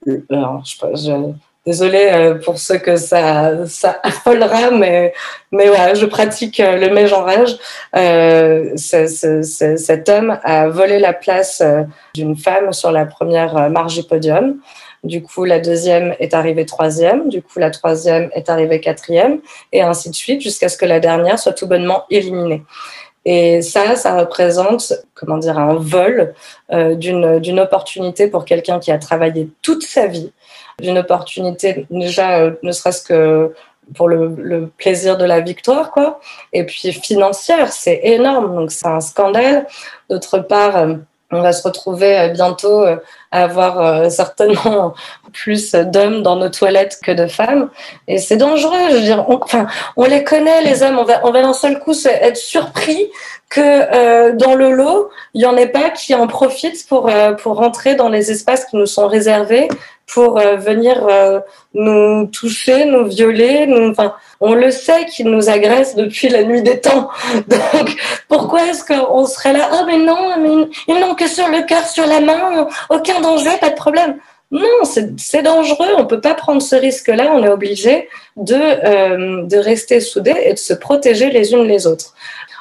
euh, 0.09 0.21
je, 0.65 0.77
je, 0.95 1.33
Désolée 1.67 2.09
euh, 2.11 2.35
pour 2.37 2.59
ceux 2.59 2.79
que 2.79 2.97
ça, 2.97 3.67
ça 3.67 4.01
affolera, 4.03 4.71
mais, 4.71 5.13
mais 5.53 5.69
ouais, 5.69 5.95
je 5.95 6.07
pratique 6.07 6.59
euh, 6.59 6.77
le 6.77 6.89
mégenrage. 6.89 7.59
Euh, 7.95 8.73
cet 8.77 10.09
homme 10.09 10.39
a 10.43 10.69
volé 10.69 10.99
la 10.99 11.13
place 11.13 11.61
euh, 11.61 11.83
d'une 12.15 12.35
femme 12.35 12.73
sur 12.73 12.91
la 12.91 13.05
première 13.05 13.69
marge 13.69 13.95
du 13.95 14.05
podium. 14.05 14.57
Du 15.05 15.23
coup, 15.23 15.45
la 15.45 15.61
deuxième 15.61 16.15
est 16.19 16.33
arrivée 16.33 16.65
troisième. 16.65 17.29
Du 17.29 17.43
coup, 17.43 17.59
la 17.59 17.71
troisième 17.71 18.31
est 18.35 18.49
arrivée 18.49 18.81
quatrième, 18.81 19.41
et 19.73 19.83
ainsi 19.83 20.09
de 20.09 20.15
suite, 20.15 20.41
jusqu'à 20.41 20.71
ce 20.71 20.79
que 20.79 20.87
la 20.87 20.99
dernière 20.99 21.39
soit 21.39 21.53
tout 21.53 21.67
bonnement 21.67 22.05
éliminée. 22.11 22.63
Et 23.25 23.61
ça, 23.63 23.97
ça 23.97 24.19
représente, 24.19 24.95
comment 25.15 25.39
dire, 25.39 25.59
un 25.59 25.75
vol 25.75 26.35
euh, 26.73 26.95
d'une 26.95 27.61
opportunité 27.61 28.29
pour 28.29 28.45
quelqu'un 28.45 28.79
qui 28.79 28.91
a 28.91 28.99
travaillé 28.99 29.51
toute 29.63 29.83
sa 29.83 30.07
vie. 30.07 30.33
D'une 30.81 30.99
opportunité 30.99 31.87
déjà 31.91 32.39
euh, 32.39 32.53
ne 32.63 32.73
serait-ce 32.73 33.03
que 33.03 33.55
pour 33.95 34.09
le, 34.09 34.35
le, 34.39 34.69
plaisir 34.69 35.19
de 35.19 35.25
la 35.25 35.41
victoire 35.41 35.91
quoi. 35.91 36.21
Et 36.53 36.65
puis 36.65 36.93
financière 36.93 37.73
c'est 37.73 38.01
énorme. 38.05 38.55
Donc 38.55 38.73
c'est 38.73 38.87
un 38.87 39.01
scandale. 39.01 39.67
D'autre 40.09 40.39
part 40.39 40.77
euh, 40.77 40.95
on 41.33 41.43
va 41.43 41.53
se 41.53 41.63
retrouver 41.63 42.31
bientôt 42.33 42.85
avoir 43.33 44.11
certainement 44.11 44.95
plus 45.33 45.73
d'hommes 45.73 46.23
dans 46.23 46.37
nos 46.37 46.49
toilettes 46.49 46.99
que 47.03 47.13
de 47.13 47.27
femmes 47.27 47.71
et 48.09 48.19
c'est 48.19 48.37
dangereux 48.37 48.89
je 48.91 48.95
veux 48.97 49.03
dire 49.03 49.25
enfin 49.29 49.67
on 49.97 50.05
les 50.05 50.25
connaît 50.25 50.63
les 50.63 50.83
hommes 50.83 50.99
on 50.99 51.05
va 51.05 51.21
on 51.25 51.31
va 51.31 51.43
d'un 51.43 51.53
seul 51.53 51.79
coup 51.79 51.95
être 52.05 52.37
surpris 52.37 53.11
que 53.49 53.61
euh, 53.61 54.33
dans 54.33 54.55
le 54.55 54.71
lot 54.71 55.11
il 55.35 55.43
y 55.43 55.47
en 55.47 55.57
ait 55.57 55.67
pas 55.69 55.91
qui 55.91 56.15
en 56.15 56.27
profitent 56.27 56.87
pour 56.89 57.09
euh, 57.09 57.33
pour 57.33 57.57
rentrer 57.57 57.95
dans 57.95 58.09
les 58.09 58.31
espaces 58.31 58.65
qui 58.65 58.77
nous 58.77 58.87
sont 58.87 59.07
réservés 59.07 59.69
pour 60.13 60.39
euh, 60.39 60.57
venir 60.57 61.07
euh, 61.09 61.41
nous 61.75 62.27
toucher, 62.27 62.85
nous 62.85 63.07
violer. 63.07 63.67
Nous, 63.67 63.91
enfin, 63.91 64.15
on 64.41 64.55
le 64.55 64.71
sait 64.71 65.07
qu'ils 65.07 65.31
nous 65.31 65.49
agressent 65.49 65.95
depuis 65.95 66.29
la 66.29 66.43
nuit 66.43 66.63
des 66.63 66.81
temps. 66.81 67.11
Donc, 67.49 67.97
pourquoi 68.29 68.67
est-ce 68.67 68.85
qu'on 68.85 69.25
serait 69.27 69.53
là? 69.53 69.69
Oh, 69.73 69.85
mais 69.87 69.99
non, 69.99 70.37
mais 70.39 70.69
ils 70.89 71.01
n'ont 71.01 71.15
que 71.15 71.29
sur 71.29 71.49
le 71.49 71.63
cœur, 71.63 71.87
sur 71.87 72.07
la 72.07 72.21
main, 72.21 72.67
aucun 72.89 73.20
pas 73.61 73.71
de 73.71 73.75
problème. 73.75 74.17
Non, 74.51 74.85
c'est 74.85 75.43
dangereux. 75.43 75.95
On 75.97 76.07
peut 76.07 76.21
pas 76.21 76.35
prendre 76.35 76.61
ce 76.61 76.75
risque-là. 76.75 77.31
On 77.33 77.45
est 77.45 77.49
obligé 77.49 78.09
de 78.37 78.55
euh, 78.55 79.43
de 79.45 79.57
rester 79.57 80.01
soudés 80.01 80.37
et 80.45 80.55
de 80.55 80.59
se 80.59 80.75
protéger 80.75 81.31
les 81.31 81.53
unes 81.53 81.65
les 81.65 81.87
autres. 81.87 82.15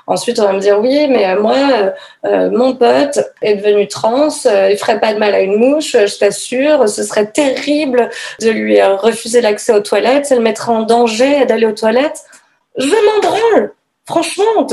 Ensuite, 0.09 0.39
on 0.39 0.45
va 0.45 0.53
me 0.53 0.59
dire 0.59 0.79
oui, 0.79 1.07
mais 1.07 1.27
euh, 1.27 1.39
moi, 1.39 1.55
euh, 1.55 1.91
euh, 2.25 2.49
mon 2.49 2.75
pote 2.75 3.19
est 3.43 3.57
devenu 3.57 3.87
trans, 3.87 4.29
il 4.43 4.75
ferait 4.75 4.99
pas 4.99 5.13
de 5.13 5.19
mal 5.19 5.35
à 5.35 5.41
une 5.41 5.57
mouche, 5.57 5.91
je 5.91 6.17
t'assure. 6.17 6.89
Ce 6.89 7.03
serait 7.03 7.27
terrible 7.27 8.09
de 8.41 8.49
lui 8.49 8.81
refuser 8.81 9.39
l'accès 9.39 9.71
aux 9.71 9.81
toilettes, 9.81 10.25
ça 10.25 10.35
le 10.35 10.41
mettrait 10.41 10.71
en 10.71 10.81
danger 10.81 11.45
d'aller 11.45 11.67
aux 11.67 11.73
toilettes. 11.73 12.23
Je 12.75 12.87
m'en 12.87 13.21
branle. 13.21 13.71
Franchement, 14.09 14.65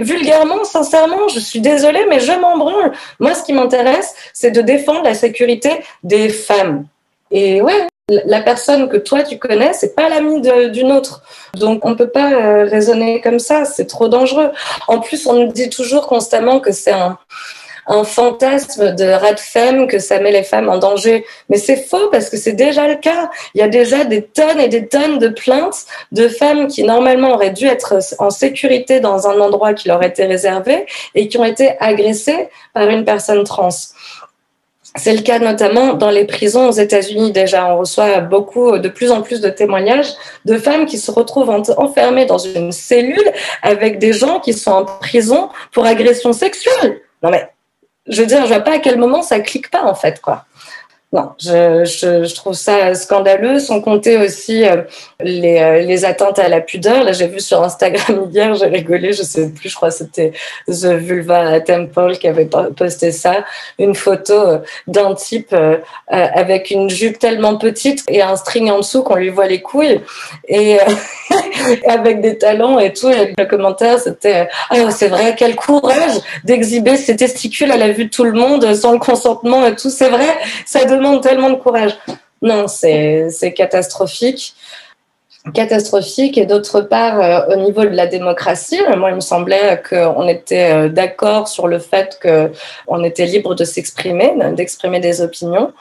vulgairement, 0.00 0.64
sincèrement, 0.64 1.28
je 1.28 1.38
suis 1.38 1.60
désolée, 1.60 2.06
mais 2.08 2.18
je 2.18 2.32
m'en 2.32 2.56
branle. 2.56 2.92
Moi, 3.20 3.34
ce 3.34 3.42
qui 3.42 3.52
m'intéresse, 3.52 4.14
c'est 4.32 4.52
de 4.52 4.62
défendre 4.62 5.02
la 5.02 5.12
sécurité 5.12 5.68
des 6.02 6.30
femmes. 6.30 6.86
Et 7.30 7.60
ouais, 7.60 7.86
la 8.08 8.40
personne 8.40 8.88
que 8.88 8.96
toi 8.96 9.22
tu 9.22 9.38
connais, 9.38 9.74
c'est 9.74 9.94
pas 9.94 10.08
l'ami 10.08 10.40
d'une 10.70 10.92
autre. 10.92 11.22
Donc 11.54 11.84
on 11.84 11.94
peut 11.94 12.08
pas 12.08 12.32
euh, 12.32 12.64
raisonner 12.64 13.20
comme 13.20 13.38
ça, 13.38 13.66
c'est 13.66 13.84
trop 13.84 14.08
dangereux. 14.08 14.50
En 14.88 14.98
plus, 14.98 15.26
on 15.26 15.34
nous 15.34 15.52
dit 15.52 15.68
toujours 15.68 16.06
constamment 16.06 16.58
que 16.58 16.72
c'est 16.72 16.92
un, 16.92 17.18
un 17.86 18.04
fantasme 18.04 18.94
de 18.94 19.04
rat 19.04 19.36
femme, 19.36 19.86
que 19.86 19.98
ça 19.98 20.18
met 20.20 20.32
les 20.32 20.42
femmes 20.42 20.68
en 20.68 20.78
danger. 20.78 21.24
Mais 21.48 21.56
c'est 21.56 21.76
faux 21.76 22.08
parce 22.10 22.30
que 22.30 22.36
c'est 22.36 22.52
déjà 22.52 22.88
le 22.88 22.96
cas. 22.96 23.30
Il 23.54 23.60
y 23.60 23.62
a 23.62 23.68
déjà 23.68 24.04
des 24.04 24.22
tonnes 24.22 24.60
et 24.60 24.68
des 24.68 24.86
tonnes 24.86 25.18
de 25.18 25.28
plaintes 25.28 25.84
de 26.12 26.28
femmes 26.28 26.66
qui 26.66 26.84
normalement 26.84 27.34
auraient 27.34 27.50
dû 27.50 27.66
être 27.66 27.98
en 28.18 28.30
sécurité 28.30 29.00
dans 29.00 29.26
un 29.26 29.40
endroit 29.40 29.74
qui 29.74 29.88
leur 29.88 30.02
était 30.02 30.26
réservé 30.26 30.86
et 31.14 31.28
qui 31.28 31.38
ont 31.38 31.44
été 31.44 31.76
agressées 31.80 32.48
par 32.72 32.88
une 32.88 33.04
personne 33.04 33.44
trans. 33.44 33.68
C'est 34.96 35.12
le 35.12 35.22
cas 35.22 35.40
notamment 35.40 35.94
dans 35.94 36.10
les 36.10 36.24
prisons 36.24 36.68
aux 36.68 36.72
États-Unis 36.72 37.32
déjà. 37.32 37.74
On 37.74 37.78
reçoit 37.78 38.20
beaucoup, 38.20 38.78
de 38.78 38.88
plus 38.88 39.10
en 39.10 39.22
plus 39.22 39.40
de 39.40 39.48
témoignages 39.48 40.12
de 40.44 40.56
femmes 40.56 40.86
qui 40.86 40.98
se 40.98 41.10
retrouvent 41.10 41.50
enfermées 41.50 42.26
dans 42.26 42.38
une 42.38 42.70
cellule 42.70 43.32
avec 43.62 43.98
des 43.98 44.12
gens 44.12 44.38
qui 44.38 44.52
sont 44.52 44.70
en 44.70 44.84
prison 44.84 45.48
pour 45.72 45.84
agression 45.84 46.32
sexuelle. 46.32 47.00
Non 47.24 47.30
mais, 47.30 47.48
je 48.06 48.20
veux 48.20 48.26
dire, 48.26 48.42
je 48.42 48.48
vois 48.48 48.60
pas 48.60 48.74
à 48.74 48.78
quel 48.78 48.98
moment 48.98 49.22
ça 49.22 49.40
clique 49.40 49.70
pas 49.70 49.84
en 49.84 49.94
fait, 49.94 50.20
quoi. 50.20 50.44
Non, 51.14 51.30
je, 51.38 52.34
trouve 52.34 52.54
ça 52.54 52.92
scandaleux. 52.96 53.60
Sans 53.60 53.80
compter 53.80 54.16
aussi 54.16 54.64
euh, 54.64 54.82
les, 55.20 55.58
euh, 55.58 55.80
les, 55.82 56.04
attentes 56.04 56.40
à 56.40 56.48
la 56.48 56.60
pudeur. 56.60 57.04
Là, 57.04 57.12
j'ai 57.12 57.28
vu 57.28 57.38
sur 57.38 57.62
Instagram 57.62 58.28
hier, 58.32 58.52
j'ai 58.56 58.66
rigolé, 58.66 59.12
je 59.12 59.22
sais 59.22 59.48
plus, 59.48 59.68
je 59.68 59.76
crois 59.76 59.90
que 59.90 59.94
c'était 59.94 60.32
The 60.66 60.86
Vulva 60.86 61.60
Temple 61.60 62.16
qui 62.16 62.26
avait 62.26 62.48
posté 62.76 63.12
ça, 63.12 63.44
une 63.78 63.94
photo 63.94 64.34
euh, 64.34 64.58
d'un 64.88 65.14
type 65.14 65.54
avec 66.08 66.72
une 66.72 66.90
jupe 66.90 67.20
tellement 67.20 67.58
petite 67.58 68.02
et 68.08 68.20
un 68.20 68.34
string 68.34 68.68
en 68.70 68.78
dessous 68.78 69.04
qu'on 69.04 69.14
lui 69.14 69.28
voit 69.28 69.46
les 69.46 69.62
couilles 69.62 70.00
et 70.48 70.78
avec 71.86 72.22
des 72.22 72.38
talons 72.38 72.80
et 72.80 72.92
tout. 72.92 73.10
Et 73.10 73.34
le 73.38 73.44
commentaire, 73.44 74.00
c'était 74.00 74.48
ah 74.70 74.90
c'est 74.90 75.08
vrai, 75.08 75.36
quel 75.38 75.54
courage 75.54 76.16
d'exhiber 76.42 76.96
ses 76.96 77.14
testicules 77.14 77.70
à 77.70 77.76
la 77.76 77.92
vue 77.92 78.06
de 78.06 78.10
tout 78.10 78.24
le 78.24 78.32
monde 78.32 78.74
sans 78.74 78.92
le 78.92 78.98
consentement 78.98 79.64
et 79.64 79.76
tout. 79.76 79.90
C'est 79.90 80.08
vrai, 80.08 80.36
ça 80.66 80.84
demande 80.84 81.03
tellement 81.20 81.50
de 81.50 81.56
courage. 81.56 81.96
Non, 82.42 82.66
c'est 82.68 83.54
catastrophique. 83.56 84.54
Catastrophique. 85.52 86.38
Et 86.38 86.46
d'autre 86.46 86.80
part, 86.80 87.20
euh, 87.20 87.54
au 87.54 87.56
niveau 87.56 87.82
de 87.84 87.90
la 87.90 88.06
démocratie, 88.06 88.80
moi, 88.96 89.10
il 89.10 89.16
me 89.16 89.20
semblait 89.20 89.82
qu'on 89.86 90.26
était 90.26 90.72
euh, 90.72 90.88
d'accord 90.88 91.48
sur 91.48 91.68
le 91.68 91.78
fait 91.78 92.18
qu'on 92.22 93.04
était 93.04 93.26
libre 93.26 93.54
de 93.54 93.64
s'exprimer, 93.64 94.32
d'exprimer 94.52 95.00
des 95.00 95.20
opinions. 95.20 95.72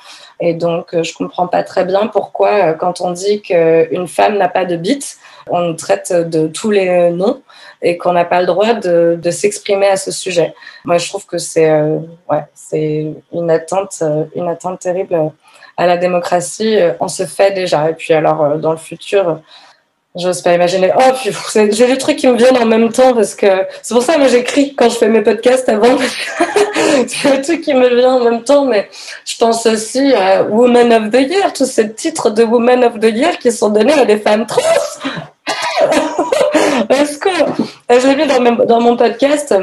Et 0.42 0.54
donc, 0.54 0.94
euh, 0.94 1.04
je 1.04 1.14
comprends 1.14 1.48
pas 1.48 1.64
très 1.64 1.86
bien 1.86 2.08
pourquoi, 2.08 2.74
quand 2.74 3.00
on 3.00 3.12
dit 3.12 3.42
qu'une 3.42 4.08
femme 4.08 4.38
n'a 4.38 4.50
pas 4.50 4.66
de 4.66 4.76
bite, 4.76 5.18
on 5.50 5.74
traite 5.76 6.12
de 6.12 6.48
tous 6.48 6.72
les 6.72 7.10
noms 7.12 7.42
et 7.84 7.98
qu'on 7.98 8.14
n'a 8.14 8.26
pas 8.26 8.40
le 8.40 8.48
droit 8.48 8.74
de, 8.74 9.20
s'exprimer 9.30 9.88
à 9.88 9.98
ce 9.98 10.12
sujet. 10.12 10.56
Moi, 10.86 10.98
je 10.98 11.10
trouve 11.10 11.26
que 11.26 11.38
c'est 11.38 11.70
euh, 11.70 12.00
ouais, 12.32 12.44
une 13.34 13.52
attente, 13.52 14.00
euh, 14.02 14.24
une 14.36 14.48
attente 14.48 14.80
terrible 14.80 15.32
à 15.76 15.86
la 15.86 15.98
démocratie. 15.98 16.78
On 17.00 17.10
se 17.10 17.26
fait 17.26 17.52
déjà. 17.52 17.90
Et 17.90 17.94
puis 17.94 18.14
alors, 18.14 18.42
euh, 18.42 18.58
dans 18.58 18.72
le 18.72 18.78
futur, 18.78 19.42
j'ose 20.16 20.42
pas 20.42 20.54
imaginer. 20.54 20.94
Oh, 20.98 21.30
j'ai 21.54 21.88
des 21.88 21.98
trucs 21.98 22.18
qui 22.18 22.28
me 22.28 22.38
viennent 22.38 22.58
en 22.58 22.66
même 22.66 22.92
temps 22.92 23.14
parce 23.14 23.36
que 23.36 23.66
c'est 23.82 23.94
pour 23.94 24.04
ça 24.04 24.16
que 24.16 24.28
j'écris 24.30 24.76
quand 24.76 24.90
je 24.90 24.96
fais 24.96 25.10
mes 25.10 25.22
podcasts 25.22 25.68
avant. 25.68 25.98
c'est 27.08 27.36
le 27.36 27.42
truc 27.42 27.62
qui 27.62 27.74
me 27.74 27.94
vient 27.96 28.14
en 28.14 28.24
même 28.24 28.44
temps, 28.44 28.64
mais 28.64 28.90
je 29.26 29.38
pense 29.38 29.66
aussi 29.66 30.14
à 30.14 30.44
Woman 30.44 30.94
of 30.94 31.12
the 31.12 31.30
Year, 31.30 31.52
tous 31.52 31.66
ces 31.66 31.92
titres 31.92 32.30
de 32.30 32.44
Woman 32.44 32.86
of 32.86 33.00
the 33.00 33.14
Year 33.14 33.38
qui 33.40 33.52
sont 33.52 33.70
donnés 33.70 33.94
à 33.94 34.06
des 34.06 34.18
femmes 34.18 34.46
trans. 34.46 34.62
Parce 36.88 37.18
que 37.18 37.30
je 37.90 38.08
l'ai 38.08 38.16
vu 38.16 38.28
dans, 38.28 38.66
dans, 38.66 38.82
mon 38.82 38.96
podcast. 38.98 39.54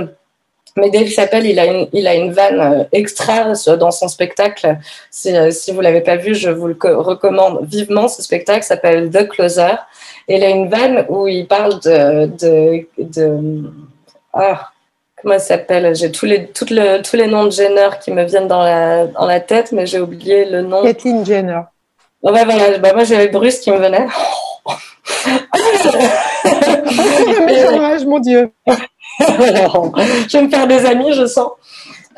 Mais 0.76 0.90
Dave 0.90 1.08
Chappelle, 1.08 1.46
il 1.46 1.58
a 1.58 1.66
une, 1.66 1.88
il 1.92 2.06
a 2.06 2.14
une 2.14 2.32
vanne 2.32 2.60
euh, 2.60 2.84
extra 2.92 3.52
dans 3.76 3.90
son 3.90 4.08
spectacle. 4.08 4.78
Si, 5.10 5.36
euh, 5.36 5.50
si 5.50 5.72
vous 5.72 5.80
l'avez 5.80 6.00
pas 6.00 6.16
vu, 6.16 6.34
je 6.34 6.48
vous 6.48 6.68
le 6.68 6.76
recommande 6.96 7.66
vivement. 7.66 8.06
Ce 8.08 8.22
spectacle 8.22 8.62
s'appelle 8.62 9.10
The 9.10 9.28
Closer. 9.28 9.74
Et 10.28 10.36
il 10.36 10.44
a 10.44 10.48
une 10.48 10.68
vanne 10.68 11.06
où 11.08 11.26
il 11.26 11.46
parle 11.46 11.80
de, 11.80 12.26
de, 12.26 12.86
de 12.98 13.64
ah, 14.32 14.70
comment 15.20 15.34
elle 15.34 15.40
s'appelle? 15.40 15.94
J'ai 15.96 16.12
tous 16.12 16.26
les, 16.26 16.46
toutes 16.46 16.70
le, 16.70 17.02
tous 17.02 17.16
les 17.16 17.26
noms 17.26 17.46
de 17.46 17.50
Jenner 17.50 17.90
qui 18.02 18.12
me 18.12 18.24
viennent 18.24 18.48
dans 18.48 18.62
la, 18.62 19.06
dans 19.06 19.26
la 19.26 19.40
tête, 19.40 19.72
mais 19.72 19.86
j'ai 19.86 19.98
oublié 19.98 20.44
le 20.44 20.62
nom. 20.62 20.82
Kathleen 20.82 21.24
Jenner. 21.26 21.60
Ouais, 22.22 22.44
voilà. 22.44 22.78
Bah, 22.78 22.92
moi, 22.94 23.04
j'avais 23.04 23.28
Bruce 23.28 23.58
qui 23.58 23.70
me 23.70 23.78
venait. 23.78 24.06
mon 28.06 28.18
Dieu. 28.18 28.50
je 29.20 30.37
vais 30.37 30.42
me 30.42 30.50
faire 30.50 30.66
des 30.66 30.87
amis, 30.87 31.12
je 31.12 31.26
sens. 31.26 31.50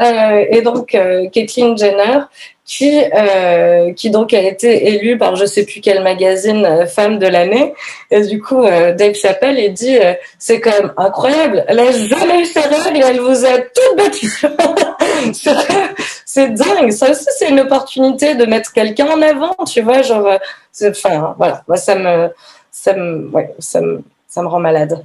Euh, 0.00 0.44
et 0.50 0.62
donc, 0.62 0.94
euh, 0.94 1.28
Jenner. 1.32 2.20
qui, 2.64 3.02
euh, 3.14 3.92
qui 3.92 4.10
donc 4.10 4.32
a 4.32 4.40
été 4.40 4.88
élue 4.94 5.18
par 5.18 5.36
je 5.36 5.44
sais 5.44 5.64
plus 5.64 5.80
quel 5.80 6.02
magazine 6.02 6.64
euh, 6.64 6.86
femme 6.86 7.18
de 7.18 7.26
l'année. 7.26 7.74
Et 8.10 8.22
du 8.22 8.40
coup, 8.40 8.62
Dave 8.62 9.14
Chappelle, 9.14 9.58
il 9.58 9.72
dit, 9.74 9.98
c'est 10.38 10.60
quand 10.60 10.70
même 10.70 10.92
incroyable. 10.96 11.64
Elle 11.68 11.80
a 11.80 11.92
jamais 11.92 12.40
eu 12.40 12.46
sa 12.46 12.62
règle 12.62 12.96
et 12.96 13.00
elle 13.00 13.20
vous 13.20 13.44
a 13.44 13.58
tout 13.58 13.96
battu. 13.96 14.30
c'est 16.24 16.54
dingue. 16.54 16.90
Ça 16.90 17.10
aussi, 17.10 17.26
c'est 17.38 17.50
une 17.50 17.60
opportunité 17.60 18.34
de 18.34 18.46
mettre 18.46 18.72
quelqu'un 18.72 19.08
en 19.08 19.22
avant, 19.22 19.54
tu 19.66 19.82
vois, 19.82 20.02
genre, 20.02 20.38
enfin, 20.82 21.34
voilà. 21.36 21.62
Moi, 21.68 21.76
ça 21.76 21.94
me, 21.94 22.30
ça 22.70 22.94
me, 22.94 23.28
ouais, 23.28 23.54
ça 23.58 23.80
me, 23.80 24.02
ça 24.32 24.40
me 24.40 24.48
rend 24.48 24.60
malade. 24.60 25.04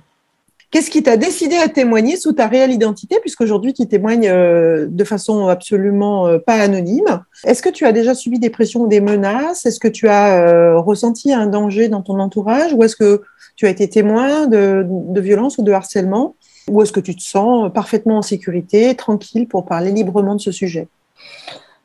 Qu'est-ce 0.72 0.90
qui 0.90 1.04
t'a 1.04 1.18
décidé 1.18 1.56
à 1.56 1.68
témoigner 1.68 2.18
sous 2.18 2.34
ta 2.34 2.48
réelle 2.48 2.72
identité, 2.72 3.20
puisqu'aujourd'hui 3.20 3.74
tu 3.74 3.86
témoignes 3.88 4.28
euh, 4.28 4.86
de 4.90 5.04
façon 5.04 5.48
absolument 5.48 6.28
euh, 6.28 6.40
pas 6.40 6.56
anonyme? 6.56 7.24
Est-ce 7.46 7.62
que 7.62 7.70
tu 7.70 7.86
as 7.86 7.92
déjà 7.92 8.14
subi 8.16 8.40
des 8.40 8.50
pressions 8.50 8.82
ou 8.82 8.88
des 8.88 9.02
menaces? 9.02 9.66
Est-ce 9.66 9.80
que 9.80 9.88
tu 9.88 10.08
as 10.08 10.42
euh, 10.42 10.80
ressenti 10.80 11.34
un 11.34 11.48
danger 11.48 11.90
dans 11.90 12.02
ton 12.02 12.20
entourage? 12.20 12.74
Ou 12.74 12.84
est-ce 12.84 12.96
que 12.96 13.22
tu 13.56 13.66
as 13.66 13.70
été 13.70 13.90
témoin 13.90 14.48
de, 14.48 14.86
de 14.88 15.22
violence 15.22 15.58
ou 15.58 15.64
de 15.64 15.72
harcèlement? 15.72 16.36
Ou 16.70 16.82
est-ce 16.82 16.92
que 16.92 17.02
tu 17.02 17.16
te 17.16 17.24
sens 17.24 17.72
parfaitement 17.74 18.18
en 18.18 18.22
sécurité, 18.22 18.94
tranquille 18.96 19.48
pour 19.48 19.66
parler 19.66 19.92
librement 19.92 20.36
de 20.36 20.42
ce 20.42 20.52
sujet? 20.52 20.88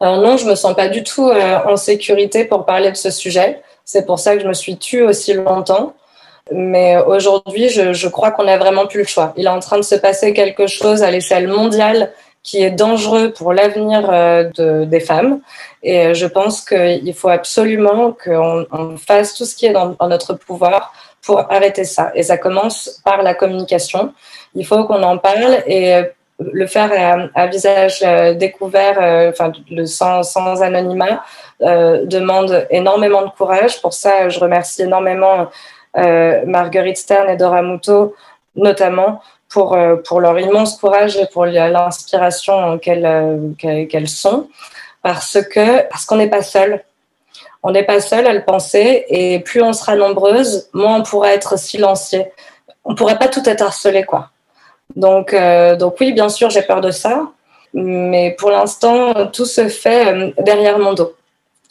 Alors 0.00 0.20
non, 0.20 0.36
je 0.36 0.46
me 0.46 0.56
sens 0.56 0.74
pas 0.74 0.88
du 0.88 1.04
tout 1.04 1.30
en 1.30 1.76
sécurité 1.76 2.44
pour 2.44 2.66
parler 2.66 2.90
de 2.90 2.96
ce 2.96 3.10
sujet. 3.10 3.62
C'est 3.84 4.06
pour 4.06 4.18
ça 4.18 4.36
que 4.36 4.42
je 4.42 4.48
me 4.48 4.54
suis 4.54 4.76
tue 4.76 5.02
aussi 5.02 5.34
longtemps. 5.34 5.94
Mais 6.50 6.98
aujourd'hui, 7.06 7.68
je, 7.68 7.92
je 7.92 8.08
crois 8.08 8.30
qu'on 8.30 8.44
n'a 8.44 8.58
vraiment 8.58 8.86
plus 8.86 9.00
le 9.00 9.06
choix. 9.06 9.32
Il 9.36 9.46
est 9.46 9.50
en 9.50 9.60
train 9.60 9.76
de 9.76 9.82
se 9.82 9.94
passer 9.94 10.32
quelque 10.32 10.66
chose 10.66 11.02
à 11.02 11.10
l'échelle 11.10 11.48
mondiale 11.48 12.12
qui 12.42 12.62
est 12.62 12.70
dangereux 12.70 13.32
pour 13.32 13.52
l'avenir 13.52 14.08
euh, 14.10 14.50
de, 14.56 14.84
des 14.84 15.00
femmes. 15.00 15.40
Et 15.82 16.14
je 16.14 16.26
pense 16.26 16.60
qu'il 16.64 17.14
faut 17.14 17.28
absolument 17.28 18.16
qu'on 18.24 18.66
on 18.72 18.96
fasse 18.96 19.34
tout 19.34 19.44
ce 19.44 19.54
qui 19.54 19.66
est 19.66 19.72
dans, 19.72 19.96
notre 20.08 20.34
pouvoir 20.34 20.92
pour 21.22 21.38
arrêter 21.52 21.84
ça. 21.84 22.10
Et 22.14 22.24
ça 22.24 22.36
commence 22.36 23.00
par 23.04 23.22
la 23.22 23.34
communication. 23.34 24.12
Il 24.54 24.66
faut 24.66 24.84
qu'on 24.84 25.02
en 25.02 25.18
parle 25.18 25.62
et 25.66 26.02
le 26.38 26.66
faire 26.66 27.30
à, 27.34 27.46
visage 27.46 28.02
euh, 28.04 28.34
découvert, 28.34 28.98
euh, 29.00 29.30
enfin 29.30 29.52
le 29.70 29.86
sans, 29.86 30.24
sans 30.24 30.62
anonymat, 30.62 31.22
euh, 31.62 32.04
demande 32.06 32.66
énormément 32.70 33.22
de 33.22 33.30
courage. 33.30 33.80
Pour 33.80 33.92
ça, 33.92 34.28
je 34.28 34.40
remercie 34.40 34.82
énormément 34.82 35.40
euh, 35.40 35.44
Marguerite 35.94 36.96
Stern 36.96 37.28
et 37.28 37.36
Dora 37.36 37.62
Muto, 37.62 38.14
notamment, 38.56 39.20
pour, 39.52 39.74
euh, 39.74 39.96
pour 39.96 40.20
leur 40.20 40.38
immense 40.38 40.78
courage 40.78 41.16
et 41.16 41.26
pour 41.26 41.44
l'inspiration 41.44 42.78
qu'elles 42.78 43.04
euh, 43.04 43.54
qu'elles 43.58 44.08
sont, 44.08 44.48
parce 45.02 45.38
que 45.42 45.82
parce 45.88 46.06
qu'on 46.06 46.16
n'est 46.16 46.30
pas 46.30 46.42
seul. 46.42 46.82
On 47.64 47.70
n'est 47.70 47.84
pas 47.84 48.00
seul 48.00 48.26
à 48.26 48.32
le 48.32 48.42
penser, 48.42 49.04
et 49.08 49.38
plus 49.38 49.62
on 49.62 49.72
sera 49.72 49.94
nombreuses, 49.94 50.68
moins 50.72 50.96
on 50.96 51.02
pourra 51.04 51.32
être 51.32 51.56
silencieux. 51.56 52.24
On 52.84 52.96
pourrait 52.96 53.18
pas 53.18 53.28
tout 53.28 53.48
être 53.48 53.62
harcelé, 53.62 54.02
quoi. 54.02 54.30
Donc, 54.96 55.32
euh, 55.32 55.76
donc 55.76 55.94
oui, 56.00 56.12
bien 56.12 56.28
sûr, 56.28 56.50
j'ai 56.50 56.62
peur 56.62 56.80
de 56.80 56.90
ça, 56.90 57.28
mais 57.72 58.34
pour 58.36 58.50
l'instant, 58.50 59.26
tout 59.28 59.44
se 59.44 59.68
fait 59.68 60.34
derrière 60.38 60.80
mon 60.80 60.92
dos. 60.94 61.14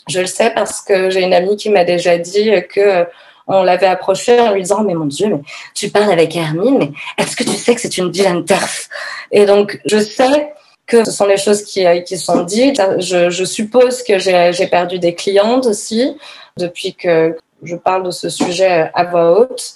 Je 0.08 0.22
le 0.22 0.28
sais 0.28 0.51
parce 0.51 0.80
que 0.82 1.10
j'ai 1.10 1.24
une 1.24 1.34
amie 1.34 1.58
qui 1.58 1.70
m'a 1.70 1.84
déjà 1.84 2.18
dit 2.18 2.51
que 2.70 3.06
on 3.51 3.63
l'avait 3.63 3.88
approché 3.88 4.39
en 4.39 4.51
lui 4.51 4.62
disant 4.62 4.84
mais 4.84 4.93
mon 4.93 5.05
Dieu, 5.05 5.27
mais 5.27 5.41
tu 5.74 5.89
parles 5.89 6.12
avec 6.12 6.36
Hermine, 6.36 6.77
mais 6.77 6.91
est-ce 7.17 7.36
que 7.36 7.43
tu 7.43 7.51
sais 7.51 7.75
que 7.75 7.81
c'est 7.81 7.98
une 7.98 8.12
vilaine 8.12 8.46
turf 8.46 8.89
Et 9.31 9.46
donc 9.46 9.79
je 9.86 9.98
sais 9.98 10.53
que 10.88 11.05
ce 11.05 11.12
sont 11.12 11.25
les 11.25 11.38
choses 11.38 11.63
qui, 11.63 11.86
qui 12.03 12.17
sont 12.17 12.43
dites. 12.43 12.81
Je, 13.00 13.29
je 13.29 13.46
suppose 13.46 14.03
que 14.03 14.20
j'ai 14.20 14.67
perdu 14.67 15.00
des 15.00 15.15
clientes 15.15 15.65
aussi 15.65 16.17
depuis 16.58 16.93
que 16.93 17.38
je 17.63 17.75
parle 17.75 18.03
de 18.03 18.12
ce 18.12 18.29
sujet 18.29 18.91
à 18.93 19.03
voix 19.05 19.39
haute. 19.39 19.75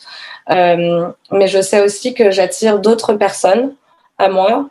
Euh, 0.51 1.10
mais 1.32 1.48
je 1.48 1.62
sais 1.62 1.82
aussi 1.82 2.13
que 2.13 2.32
j'attire 2.32 2.79
d'autres 2.79 3.13
personnes 3.13 3.74
à 4.17 4.29
moi 4.29 4.67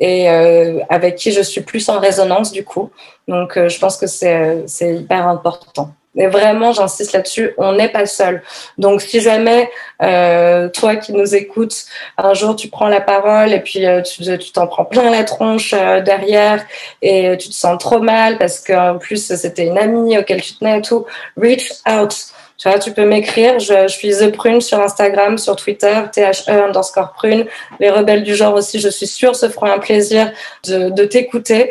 et 0.00 0.30
euh, 0.30 0.80
avec 0.88 1.16
qui 1.16 1.32
je 1.32 1.42
suis 1.42 1.60
plus 1.60 1.88
en 1.88 1.98
résonance 1.98 2.52
du 2.52 2.64
coup. 2.64 2.90
Donc 3.26 3.56
euh, 3.56 3.68
je 3.68 3.78
pense 3.78 3.96
que 3.96 4.06
c'est 4.06 4.64
hyper 4.80 5.26
important. 5.26 5.90
Mais 6.18 6.26
vraiment, 6.26 6.72
j'insiste 6.72 7.12
là-dessus, 7.12 7.54
on 7.58 7.72
n'est 7.72 7.88
pas 7.88 8.04
seul. 8.04 8.42
Donc, 8.76 9.00
si 9.00 9.20
jamais 9.20 9.70
euh, 10.02 10.68
toi 10.68 10.96
qui 10.96 11.12
nous 11.12 11.36
écoutes, 11.36 11.86
un 12.16 12.34
jour 12.34 12.56
tu 12.56 12.68
prends 12.68 12.88
la 12.88 13.00
parole 13.00 13.52
et 13.52 13.60
puis 13.60 13.86
euh, 13.86 14.02
tu 14.02 14.52
t'en 14.52 14.66
prends 14.66 14.84
plein 14.84 15.10
la 15.10 15.22
tronche 15.22 15.72
euh, 15.76 16.00
derrière 16.00 16.64
et 17.02 17.36
tu 17.38 17.48
te 17.48 17.54
sens 17.54 17.78
trop 17.78 18.00
mal 18.00 18.36
parce 18.38 18.60
qu'en 18.60 18.98
plus 18.98 19.32
c'était 19.34 19.66
une 19.66 19.78
amie 19.78 20.18
auquel 20.18 20.42
tu 20.42 20.54
tenais 20.54 20.78
et 20.78 20.82
tout, 20.82 21.06
reach 21.36 21.72
out. 21.88 22.14
Tu 22.58 22.68
vois, 22.68 22.80
tu 22.80 22.90
peux 22.90 23.04
m'écrire. 23.04 23.60
Je, 23.60 23.86
je, 23.86 23.86
suis 23.86 24.10
The 24.10 24.32
Prune 24.32 24.60
sur 24.60 24.80
Instagram, 24.80 25.38
sur 25.38 25.54
Twitter, 25.54 25.94
THE 26.12 26.50
underscore 26.50 27.12
Prune. 27.12 27.46
Les 27.78 27.88
rebelles 27.88 28.24
du 28.24 28.34
genre 28.34 28.54
aussi, 28.54 28.80
je 28.80 28.88
suis 28.88 29.06
sûre, 29.06 29.36
se 29.36 29.48
feront 29.48 29.66
un 29.66 29.78
plaisir 29.78 30.32
de, 30.66 30.90
de 30.90 31.04
t'écouter. 31.04 31.70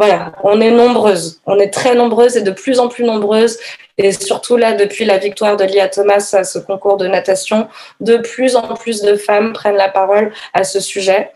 Voilà, 0.00 0.32
on 0.44 0.62
est 0.62 0.70
nombreuses, 0.70 1.42
on 1.44 1.58
est 1.58 1.68
très 1.68 1.94
nombreuses 1.94 2.34
et 2.34 2.40
de 2.40 2.52
plus 2.52 2.80
en 2.80 2.88
plus 2.88 3.04
nombreuses. 3.04 3.58
Et 3.98 4.12
surtout 4.12 4.56
là, 4.56 4.72
depuis 4.72 5.04
la 5.04 5.18
victoire 5.18 5.58
de 5.58 5.64
Lia 5.64 5.90
Thomas 5.90 6.26
à 6.32 6.42
ce 6.42 6.58
concours 6.58 6.96
de 6.96 7.06
natation, 7.06 7.68
de 8.00 8.16
plus 8.16 8.56
en 8.56 8.76
plus 8.76 9.02
de 9.02 9.14
femmes 9.16 9.52
prennent 9.52 9.76
la 9.76 9.90
parole 9.90 10.32
à 10.54 10.64
ce 10.64 10.80
sujet. 10.80 11.32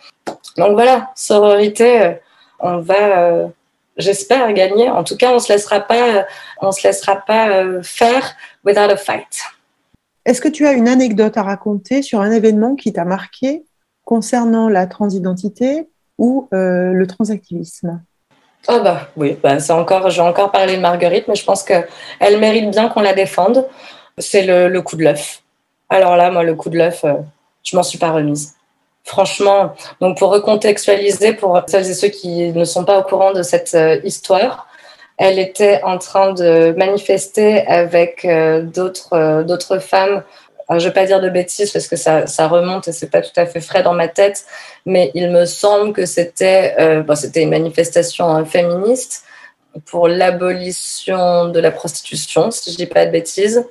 Donc 0.56 0.72
voilà, 0.72 1.10
sororité, 1.14 2.00
euh, 2.00 2.12
on 2.58 2.78
va, 2.78 3.18
euh, 3.18 3.48
j'espère, 3.98 4.50
gagner. 4.54 4.88
En 4.88 5.04
tout 5.04 5.18
cas, 5.18 5.34
on 5.34 5.40
se 5.40 5.52
laissera 5.52 5.80
pas, 5.80 6.24
se 6.72 6.86
laissera 6.86 7.16
pas 7.16 7.50
euh, 7.50 7.82
faire 7.82 8.34
without 8.64 8.90
a 8.90 8.96
fight. 8.96 9.42
Est-ce 10.24 10.40
que 10.40 10.48
tu 10.48 10.66
as 10.66 10.72
une 10.72 10.88
anecdote 10.88 11.36
à 11.36 11.42
raconter 11.42 12.00
sur 12.00 12.22
un 12.22 12.30
événement 12.30 12.76
qui 12.76 12.94
t'a 12.94 13.04
marqué 13.04 13.62
concernant 14.06 14.70
la 14.70 14.86
transidentité 14.86 15.86
ou 16.16 16.48
le 16.50 17.04
transactivisme? 17.04 18.00
Ah 18.66 18.78
bah 18.78 19.08
oui, 19.16 19.36
bah 19.42 19.58
c'est 19.60 19.72
encore, 19.72 20.08
je 20.10 20.16
vais 20.20 20.26
encore 20.26 20.50
parler 20.50 20.76
de 20.76 20.80
Marguerite, 20.80 21.28
mais 21.28 21.34
je 21.34 21.44
pense 21.44 21.62
que 21.62 21.74
elle 22.18 22.38
mérite 22.38 22.70
bien 22.70 22.88
qu'on 22.88 23.00
la 23.00 23.12
défende. 23.12 23.66
C'est 24.18 24.42
le, 24.42 24.68
le, 24.68 24.82
coup 24.82 24.96
de 24.96 25.02
l'œuf. 25.02 25.42
Alors 25.90 26.16
là, 26.16 26.30
moi, 26.30 26.44
le 26.44 26.54
coup 26.54 26.70
de 26.70 26.78
l'œuf, 26.78 27.04
euh, 27.04 27.14
je 27.62 27.76
m'en 27.76 27.82
suis 27.82 27.98
pas 27.98 28.10
remise. 28.12 28.54
Franchement, 29.02 29.74
donc 30.00 30.18
pour 30.18 30.30
recontextualiser 30.30 31.34
pour 31.34 31.60
celles 31.66 31.90
et 31.90 31.94
ceux 31.94 32.08
qui 32.08 32.52
ne 32.52 32.64
sont 32.64 32.84
pas 32.84 32.98
au 32.98 33.02
courant 33.02 33.32
de 33.32 33.42
cette 33.42 33.74
euh, 33.74 34.00
histoire, 34.04 34.66
elle 35.18 35.38
était 35.38 35.82
en 35.82 35.98
train 35.98 36.32
de 36.32 36.74
manifester 36.76 37.66
avec 37.66 38.24
euh, 38.24 38.62
d'autres 38.62 39.42
d'autres 39.42 39.78
femmes 39.78 40.22
je 40.70 40.74
ne 40.74 40.80
vais 40.80 40.92
pas 40.92 41.06
dire 41.06 41.20
de 41.20 41.28
bêtises 41.28 41.70
parce 41.70 41.88
que 41.88 41.96
ça, 41.96 42.26
ça 42.26 42.48
remonte 42.48 42.88
et 42.88 42.92
c'est 42.92 43.10
pas 43.10 43.20
tout 43.20 43.32
à 43.36 43.46
fait 43.46 43.60
frais 43.60 43.82
dans 43.82 43.92
ma 43.92 44.08
tête, 44.08 44.44
mais 44.86 45.10
il 45.14 45.30
me 45.30 45.44
semble 45.44 45.92
que 45.92 46.06
c'était 46.06 46.74
euh, 46.78 47.02
bon, 47.02 47.14
c'était 47.14 47.42
une 47.42 47.50
manifestation 47.50 48.28
hein, 48.28 48.44
féministe 48.44 49.24
pour 49.86 50.08
l'abolition 50.08 51.48
de 51.48 51.60
la 51.60 51.70
prostitution, 51.70 52.50
si 52.50 52.72
je 52.72 52.76
dis 52.76 52.86
pas 52.86 53.06
de 53.06 53.10
bêtises. 53.10 53.64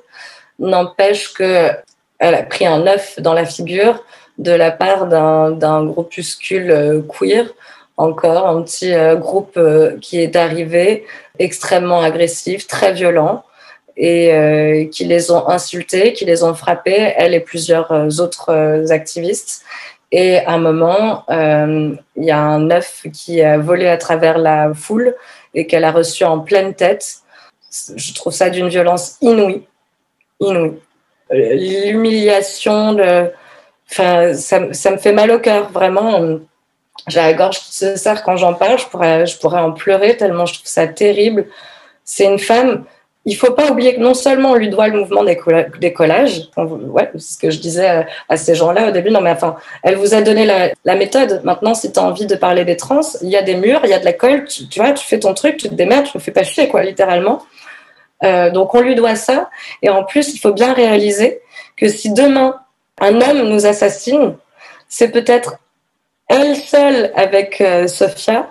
N'empêche 0.58 1.32
que 1.32 1.70
elle 2.18 2.34
a 2.34 2.42
pris 2.42 2.66
un 2.66 2.86
œuf 2.86 3.18
dans 3.18 3.34
la 3.34 3.44
figure 3.44 4.04
de 4.38 4.52
la 4.52 4.70
part 4.70 5.06
d'un 5.06 5.84
groupuscule 5.84 6.70
euh, 6.70 7.02
queer, 7.02 7.46
encore 7.96 8.48
un 8.48 8.62
petit 8.62 8.92
euh, 8.92 9.16
groupe 9.16 9.58
qui 10.00 10.20
est 10.20 10.36
arrivé 10.36 11.06
extrêmement 11.38 12.00
agressif, 12.00 12.66
très 12.66 12.92
violent 12.92 13.44
et 13.96 14.32
euh, 14.32 14.86
qui 14.86 15.04
les 15.04 15.30
ont 15.30 15.48
insultés, 15.48 16.12
qui 16.12 16.24
les 16.24 16.42
ont 16.42 16.54
frappés, 16.54 17.14
elle 17.16 17.34
et 17.34 17.40
plusieurs 17.40 17.92
euh, 17.92 18.08
autres 18.18 18.50
euh, 18.50 18.88
activistes. 18.90 19.62
Et 20.10 20.38
à 20.38 20.52
un 20.52 20.58
moment, 20.58 21.24
il 21.28 21.98
y 22.24 22.30
a 22.30 22.38
un 22.38 22.70
œuf 22.70 23.06
qui 23.12 23.42
a 23.42 23.58
volé 23.58 23.88
à 23.88 23.96
travers 23.96 24.38
la 24.38 24.72
foule 24.72 25.16
et 25.54 25.66
qu'elle 25.66 25.82
a 25.82 25.90
reçu 25.90 26.22
en 26.22 26.38
pleine 26.38 26.72
tête. 26.74 27.16
Je 27.96 28.14
trouve 28.14 28.32
ça 28.32 28.48
d'une 28.48 28.68
violence 28.68 29.16
inouïe, 29.20 29.66
inouïe. 30.38 30.78
L'humiliation, 31.30 32.92
le... 32.92 33.32
enfin, 33.90 34.34
ça, 34.34 34.72
ça, 34.72 34.92
me 34.92 34.98
fait 34.98 35.10
mal 35.10 35.32
au 35.32 35.40
cœur, 35.40 35.72
vraiment. 35.72 36.38
J'ai 37.08 37.18
la 37.18 37.32
gorge 37.32 37.58
qui 37.58 37.74
se 37.74 37.96
serre 37.96 38.22
quand 38.22 38.36
j'en 38.36 38.54
parle. 38.54 38.78
Je 38.78 38.86
pourrais, 38.86 39.26
je 39.26 39.36
pourrais 39.38 39.60
en 39.60 39.72
pleurer 39.72 40.16
tellement 40.16 40.46
je 40.46 40.54
trouve 40.54 40.68
ça 40.68 40.86
terrible. 40.86 41.46
C'est 42.04 42.26
une 42.26 42.38
femme 42.38 42.84
il 43.26 43.34
faut 43.36 43.52
pas 43.52 43.70
oublier 43.70 43.94
que 43.94 44.00
non 44.00 44.14
seulement 44.14 44.50
on 44.50 44.54
lui 44.54 44.68
doit 44.68 44.88
le 44.88 44.98
mouvement 44.98 45.24
des, 45.24 45.92
collages, 45.92 46.50
ouais, 46.56 47.10
c'est 47.14 47.34
ce 47.34 47.38
que 47.38 47.50
je 47.50 47.58
disais 47.58 48.06
à 48.28 48.36
ces 48.36 48.54
gens-là 48.54 48.88
au 48.88 48.90
début, 48.90 49.10
non 49.10 49.22
mais 49.22 49.30
enfin, 49.30 49.56
elle 49.82 49.96
vous 49.96 50.14
a 50.14 50.20
donné 50.20 50.44
la, 50.44 50.94
méthode. 50.94 51.40
Maintenant, 51.44 51.74
si 51.74 51.90
tu 51.90 51.98
as 51.98 52.02
envie 52.02 52.26
de 52.26 52.34
parler 52.34 52.64
des 52.64 52.76
trans, 52.76 53.00
il 53.22 53.30
y 53.30 53.36
a 53.36 53.42
des 53.42 53.56
murs, 53.56 53.80
il 53.84 53.90
y 53.90 53.94
a 53.94 53.98
de 53.98 54.04
la 54.04 54.12
colle, 54.12 54.44
tu, 54.44 54.68
tu, 54.68 54.78
vois, 54.78 54.92
tu 54.92 55.06
fais 55.06 55.18
ton 55.18 55.32
truc, 55.32 55.56
tu 55.56 55.68
te 55.68 55.74
démerdes, 55.74 56.06
tu 56.06 56.16
ne 56.16 56.22
fais 56.22 56.32
pas 56.32 56.44
chier, 56.44 56.68
quoi, 56.68 56.82
littéralement. 56.82 57.42
Euh, 58.22 58.50
donc 58.50 58.74
on 58.74 58.80
lui 58.80 58.94
doit 58.94 59.16
ça. 59.16 59.50
Et 59.82 59.88
en 59.88 60.04
plus, 60.04 60.34
il 60.34 60.38
faut 60.38 60.52
bien 60.52 60.72
réaliser 60.72 61.40
que 61.76 61.88
si 61.88 62.12
demain 62.12 62.56
un 63.00 63.20
homme 63.20 63.48
nous 63.48 63.66
assassine, 63.66 64.36
c'est 64.88 65.08
peut-être 65.08 65.56
elle 66.28 66.56
seule 66.56 67.12
avec 67.14 67.60
euh, 67.60 67.86
Sophia 67.86 68.50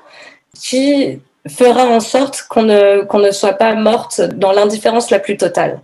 qui 0.59 1.19
fera 1.47 1.85
en 1.85 1.99
sorte 1.99 2.43
qu'on 2.49 2.63
ne, 2.63 3.01
qu'on 3.03 3.19
ne 3.19 3.31
soit 3.31 3.53
pas 3.53 3.75
morte 3.75 4.21
dans 4.21 4.51
l'indifférence 4.51 5.09
la 5.11 5.19
plus 5.19 5.37
totale. 5.37 5.81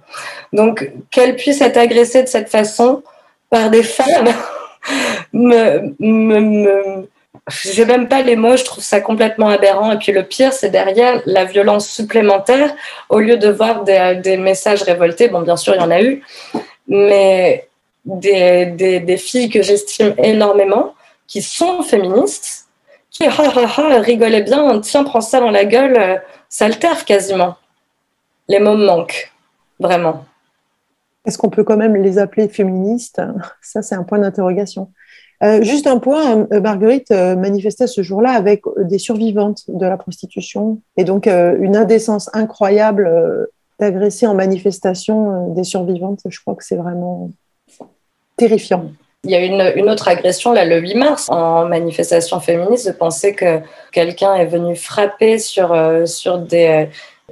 Donc, 0.53 0.91
qu'elle 1.11 1.35
puisse 1.35 1.61
être 1.61 1.77
agressée 1.77 2.23
de 2.23 2.27
cette 2.27 2.49
façon 2.49 3.03
par 3.49 3.69
des 3.69 3.83
femmes, 3.83 4.29
me, 5.33 5.93
me, 5.99 6.39
me 6.39 7.09
j'ai 7.49 7.85
même 7.85 8.07
pas 8.07 8.21
les 8.21 8.35
mots, 8.35 8.55
je 8.55 8.63
trouve 8.63 8.83
ça 8.83 9.01
complètement 9.01 9.49
aberrant. 9.49 9.91
Et 9.91 9.97
puis 9.97 10.11
le 10.11 10.23
pire, 10.23 10.53
c'est 10.53 10.69
derrière 10.69 11.21
la 11.25 11.45
violence 11.45 11.89
supplémentaire, 11.89 12.73
au 13.09 13.19
lieu 13.19 13.37
de 13.37 13.49
voir 13.49 13.83
des, 13.83 14.19
des, 14.23 14.37
messages 14.37 14.83
révoltés, 14.83 15.29
bon, 15.29 15.41
bien 15.41 15.57
sûr, 15.57 15.73
il 15.75 15.81
y 15.81 15.83
en 15.83 15.91
a 15.91 16.01
eu, 16.01 16.23
mais 16.87 17.67
des, 18.05 18.67
des, 18.67 18.99
des 18.99 19.17
filles 19.17 19.49
que 19.49 19.61
j'estime 19.61 20.13
énormément, 20.17 20.95
qui 21.27 21.41
sont 21.41 21.83
féministes, 21.83 22.67
qui 23.11 23.27
bien, 24.41 24.79
tiens, 24.81 25.03
prends 25.03 25.21
ça 25.21 25.39
dans 25.39 25.51
la 25.51 25.65
gueule, 25.65 25.97
euh, 25.97 26.17
ça 26.47 26.65
altère 26.65 27.05
quasiment. 27.05 27.55
Les 28.47 28.59
mots 28.59 28.77
manquent, 28.77 29.31
vraiment. 29.79 30.25
Est-ce 31.25 31.37
qu'on 31.37 31.49
peut 31.49 31.63
quand 31.63 31.77
même 31.77 31.95
les 31.95 32.17
appeler 32.17 32.47
féministes? 32.47 33.21
Ça, 33.61 33.81
c'est 33.81 33.95
un 33.95 34.03
point 34.03 34.19
d'interrogation. 34.19 34.91
Euh, 35.43 35.61
juste 35.63 35.87
un 35.87 35.99
point, 35.99 36.47
euh, 36.51 36.59
Marguerite 36.59 37.11
manifestait 37.11 37.87
ce 37.87 38.01
jour-là 38.03 38.31
avec 38.31 38.63
des 38.77 38.97
survivantes 38.97 39.63
de 39.69 39.85
la 39.85 39.97
prostitution 39.97 40.81
et 40.97 41.05
donc 41.05 41.27
une 41.27 41.77
indécence 41.77 42.29
incroyable 42.33 43.09
d'agresser 43.79 44.27
en 44.27 44.35
manifestation 44.35 45.53
des 45.53 45.63
survivantes. 45.63 46.19
Je 46.27 46.39
crois 46.41 46.55
que 46.55 46.65
c'est 46.65 46.75
vraiment 46.75 47.31
terrifiant. 48.35 48.91
Il 49.25 49.31
y 49.31 49.35
a 49.35 49.39
une, 49.39 49.73
une, 49.75 49.89
autre 49.89 50.07
agression 50.07 50.53
là 50.53 50.63
le 50.63 50.79
8 50.79 50.95
mars 50.95 51.29
en 51.29 51.65
manifestation 51.65 52.39
féministe 52.39 52.87
de 52.87 52.93
penser 52.93 53.35
que 53.35 53.59
quelqu'un 53.91 54.35
est 54.35 54.45
venu 54.45 54.77
frapper 54.77 55.39
sur, 55.39 55.75
sur 56.05 56.37
des, 56.37 56.87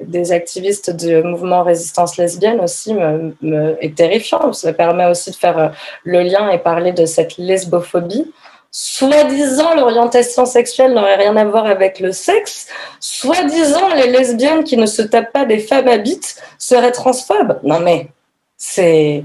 des 0.05 0.31
activistes 0.31 0.95
du 0.95 1.21
mouvement 1.23 1.63
résistance 1.63 2.17
lesbienne 2.17 2.59
aussi 2.59 2.93
me, 2.93 3.35
me, 3.41 3.77
est 3.83 3.95
terrifiant. 3.95 4.53
Ça 4.53 4.73
permet 4.73 5.05
aussi 5.05 5.31
de 5.31 5.35
faire 5.35 5.57
euh, 5.57 5.69
le 6.03 6.21
lien 6.21 6.49
et 6.49 6.57
parler 6.57 6.91
de 6.91 7.05
cette 7.05 7.37
lesbophobie. 7.37 8.31
Soi-disant, 8.71 9.75
l'orientation 9.75 10.45
sexuelle 10.45 10.93
n'aurait 10.93 11.15
rien 11.15 11.35
à 11.35 11.45
voir 11.45 11.65
avec 11.65 11.99
le 11.99 12.11
sexe. 12.11 12.67
Soi-disant, 12.99 13.89
les 13.95 14.11
lesbiennes 14.11 14.63
qui 14.63 14.77
ne 14.77 14.85
se 14.85 15.01
tapent 15.01 15.31
pas 15.31 15.45
des 15.45 15.59
femmes 15.59 15.87
habites 15.87 16.41
seraient 16.59 16.91
transphobes. 16.91 17.59
Non 17.63 17.79
mais, 17.79 18.09
c'est 18.57 19.23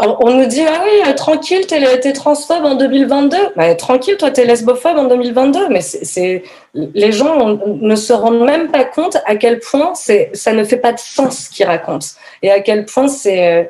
on 0.00 0.34
nous 0.34 0.46
dit 0.46 0.62
ah 0.62 0.82
oui 0.84 1.14
tranquille 1.16 1.66
t'es 1.66 1.82
es 1.82 2.12
transphobe 2.12 2.64
en 2.64 2.76
2022 2.76 3.36
bah, 3.56 3.74
tranquille 3.74 4.16
toi 4.16 4.30
t'es 4.30 4.44
lesbophobe 4.44 4.96
en 4.96 5.04
2022 5.04 5.68
mais 5.70 5.80
c'est 5.80 6.44
les 6.74 7.12
gens 7.12 7.58
ne 7.66 7.96
se 7.96 8.12
rendent 8.12 8.44
même 8.44 8.70
pas 8.70 8.84
compte 8.84 9.16
à 9.26 9.36
quel 9.36 9.58
point 9.58 9.94
c'est 9.94 10.30
ça 10.34 10.52
ne 10.52 10.64
fait 10.64 10.76
pas 10.76 10.92
de 10.92 10.98
sens 10.98 11.46
ce 11.46 11.50
qu'ils 11.50 11.66
racontent. 11.66 12.06
Et 12.42 12.50
à 12.50 12.60
quel 12.60 12.84
point 12.84 13.08
c'est 13.08 13.68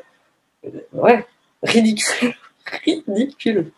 euh, 0.65 0.71
ouais 0.93 1.25
ridicule. 1.63 2.35
Ridicule 2.85 3.71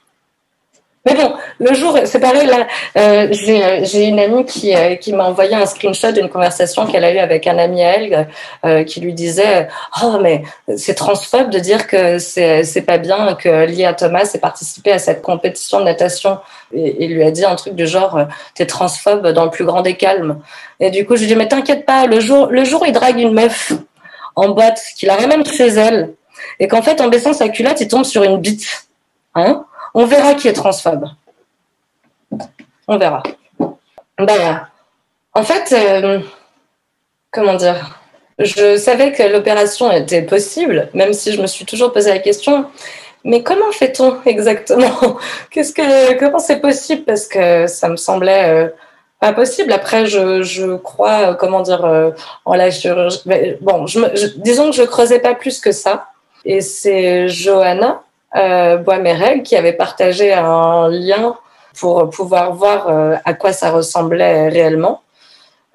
mais 1.06 1.14
bon, 1.14 1.32
le 1.58 1.72
jour, 1.72 1.98
c'est 2.04 2.20
pareil, 2.20 2.46
là, 2.46 2.66
euh, 2.98 3.28
j'ai 3.32 4.04
une 4.04 4.20
amie 4.20 4.44
qui, 4.44 4.76
euh, 4.76 4.96
qui 4.96 5.14
m'a 5.14 5.24
envoyé 5.24 5.54
un 5.54 5.64
screenshot 5.64 6.12
d'une 6.12 6.28
conversation 6.28 6.86
qu'elle 6.86 7.04
a 7.04 7.12
eue 7.12 7.18
avec 7.18 7.46
un 7.46 7.56
ami 7.56 7.82
à 7.82 7.96
elle 7.96 8.28
euh, 8.66 8.84
qui 8.84 9.00
lui 9.00 9.14
disait 9.14 9.68
Oh, 10.02 10.18
mais 10.20 10.42
c'est 10.76 10.94
transphobe 10.94 11.48
de 11.48 11.58
dire 11.58 11.86
que 11.86 12.18
c'est 12.18 12.84
pas 12.86 12.98
bien 12.98 13.34
que 13.34 13.64
Lia 13.64 13.94
Thomas 13.94 14.30
ait 14.34 14.38
participé 14.38 14.92
à 14.92 14.98
cette 14.98 15.22
compétition 15.22 15.80
de 15.80 15.84
natation. 15.84 16.38
Et 16.74 17.04
il 17.04 17.14
lui 17.14 17.24
a 17.24 17.30
dit 17.30 17.46
un 17.46 17.54
truc 17.56 17.74
du 17.74 17.86
genre 17.86 18.26
T'es 18.54 18.66
transphobe 18.66 19.28
dans 19.28 19.44
le 19.44 19.50
plus 19.50 19.64
grand 19.64 19.80
des 19.80 19.94
calmes. 19.94 20.40
Et 20.80 20.90
du 20.90 21.06
coup, 21.06 21.16
je 21.16 21.22
lui 21.22 21.28
dis 21.28 21.36
Mais 21.36 21.48
t'inquiète 21.48 21.86
pas, 21.86 22.04
le 22.06 22.20
jour, 22.20 22.48
le 22.50 22.64
jour 22.64 22.82
où 22.82 22.84
il 22.84 22.92
drague 22.92 23.18
une 23.18 23.32
meuf 23.32 23.72
en 24.36 24.50
boîte, 24.50 24.82
qu'il 24.96 25.08
a 25.08 25.26
même 25.26 25.44
chez 25.46 25.68
elle, 25.68 26.12
et 26.58 26.68
qu'en 26.68 26.82
fait, 26.82 27.00
en 27.00 27.08
baissant 27.08 27.32
sa 27.32 27.48
culotte, 27.48 27.80
il 27.80 27.88
tombe 27.88 28.04
sur 28.04 28.22
une 28.22 28.38
bite. 28.38 28.86
Hein? 29.34 29.64
On 29.94 30.06
verra 30.06 30.34
qui 30.34 30.48
est 30.48 30.52
transphobe. 30.52 31.06
On 32.86 32.98
verra. 32.98 33.22
Ben, 34.18 34.66
en 35.34 35.42
fait, 35.42 35.72
euh, 35.72 36.20
comment 37.30 37.54
dire 37.54 38.00
Je 38.38 38.76
savais 38.76 39.12
que 39.12 39.22
l'opération 39.22 39.90
était 39.90 40.22
possible, 40.22 40.88
même 40.94 41.12
si 41.12 41.32
je 41.32 41.40
me 41.40 41.46
suis 41.46 41.64
toujours 41.64 41.92
posé 41.92 42.10
la 42.10 42.18
question. 42.18 42.66
Mais 43.24 43.42
comment 43.42 43.70
fait-on 43.72 44.16
exactement? 44.26 45.18
Qu'est-ce 45.50 45.72
que 45.72 46.18
comment 46.18 46.38
c'est 46.38 46.60
possible? 46.60 47.04
Parce 47.04 47.26
que 47.26 47.66
ça 47.66 47.88
me 47.88 47.96
semblait 47.96 48.48
euh, 48.48 48.68
pas 49.20 49.32
possible. 49.32 49.72
Après, 49.72 50.06
je, 50.06 50.76
crois, 50.76 51.30
euh, 51.30 51.34
comment 51.34 51.60
dire, 51.60 52.12
en 52.44 52.54
la 52.54 52.70
chirurgie. 52.70 53.20
bon, 53.60 53.84
disons 54.36 54.70
que 54.70 54.76
je 54.76 54.82
creusais 54.82 55.20
pas 55.20 55.34
plus 55.34 55.60
que 55.60 55.72
ça. 55.72 56.06
Et 56.44 56.60
c'est 56.60 57.28
Johanna 57.28 58.02
euh, 58.36 58.76
Boismerel 58.76 59.42
qui 59.42 59.56
avait 59.56 59.72
partagé 59.72 60.32
un 60.32 60.88
lien 60.88 61.36
pour 61.78 62.10
pouvoir 62.10 62.52
voir 62.54 62.88
euh, 62.88 63.16
à 63.24 63.34
quoi 63.34 63.52
ça 63.52 63.70
ressemblait 63.70 64.48
réellement. 64.48 65.02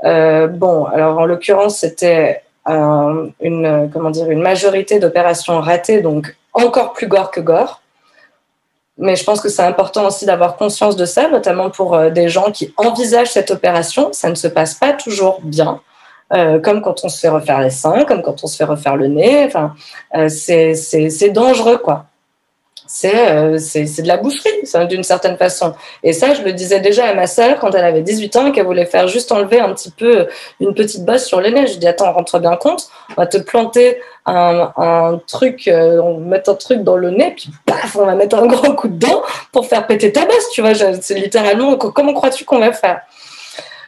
Euh, 0.03 0.47
bon, 0.47 0.85
alors 0.85 1.17
en 1.17 1.25
l'occurrence, 1.25 1.79
c'était 1.79 2.41
une, 2.67 3.89
comment 3.93 4.09
dire, 4.09 4.29
une 4.31 4.41
majorité 4.41 4.99
d'opérations 4.99 5.59
ratées, 5.59 6.01
donc 6.01 6.35
encore 6.53 6.93
plus 6.93 7.07
gore 7.07 7.29
que 7.29 7.39
gore. 7.39 7.81
Mais 8.97 9.15
je 9.15 9.23
pense 9.25 9.41
que 9.41 9.49
c'est 9.49 9.61
important 9.61 10.07
aussi 10.07 10.25
d'avoir 10.25 10.55
conscience 10.55 10.95
de 10.95 11.05
ça, 11.05 11.27
notamment 11.27 11.69
pour 11.69 11.99
des 12.11 12.29
gens 12.29 12.51
qui 12.51 12.73
envisagent 12.77 13.31
cette 13.31 13.51
opération. 13.51 14.13
Ça 14.13 14.29
ne 14.29 14.35
se 14.35 14.47
passe 14.47 14.73
pas 14.73 14.93
toujours 14.93 15.41
bien. 15.43 15.81
Comme 16.31 16.81
quand 16.81 17.03
on 17.03 17.09
se 17.09 17.19
fait 17.19 17.29
refaire 17.29 17.59
les 17.59 17.69
seins, 17.69 18.03
comme 18.05 18.23
quand 18.23 18.43
on 18.43 18.47
se 18.47 18.55
fait 18.55 18.63
refaire 18.63 18.95
le 18.95 19.07
nez. 19.07 19.45
Enfin, 19.45 19.75
c'est 20.29 21.29
dangereux, 21.29 21.77
quoi 21.77 22.05
c'est 22.87 23.31
euh, 23.31 23.57
de 23.57 24.07
la 24.07 24.17
boucherie 24.17 24.49
d'une 24.87 25.03
certaine 25.03 25.37
façon. 25.37 25.73
Et 26.03 26.13
ça, 26.13 26.33
je 26.33 26.41
le 26.43 26.53
disais 26.53 26.79
déjà 26.79 27.07
à 27.07 27.13
ma 27.13 27.27
sœur 27.27 27.59
quand 27.59 27.73
elle 27.73 27.85
avait 27.85 28.01
18 28.01 28.35
ans 28.35 28.47
et 28.47 28.51
qu'elle 28.51 28.65
voulait 28.65 28.85
faire 28.85 29.07
juste 29.07 29.31
enlever 29.31 29.59
un 29.59 29.73
petit 29.73 29.91
peu 29.91 30.27
une 30.59 30.73
petite 30.73 31.03
bosse 31.03 31.25
sur 31.25 31.41
le 31.41 31.49
nez. 31.49 31.67
Je 31.67 31.77
dis 31.77 31.87
attends, 31.87 32.11
rentre 32.13 32.39
bien 32.39 32.55
compte, 32.55 32.87
on 33.11 33.21
va 33.21 33.27
te 33.27 33.37
planter 33.37 33.99
un, 34.25 34.71
un 34.77 35.21
truc, 35.27 35.67
euh, 35.67 35.99
on 36.01 36.19
va 36.19 36.25
mettre 36.25 36.49
un 36.49 36.55
truc 36.55 36.83
dans 36.83 36.95
le 36.95 37.11
nez, 37.11 37.33
puis 37.35 37.49
paf, 37.65 37.95
on 37.95 38.05
va 38.05 38.15
mettre 38.15 38.37
un 38.37 38.47
gros 38.47 38.73
coup 38.73 38.87
de 38.87 38.97
dent 38.97 39.23
pour 39.51 39.67
faire 39.67 39.85
péter 39.87 40.11
ta 40.11 40.25
bosse, 40.25 40.49
tu 40.51 40.61
vois. 40.61 40.73
C'est 40.75 41.15
littéralement 41.15 41.75
comment 41.77 42.13
crois-tu 42.13 42.45
qu'on 42.45 42.59
va 42.59 42.71
faire? 42.71 43.01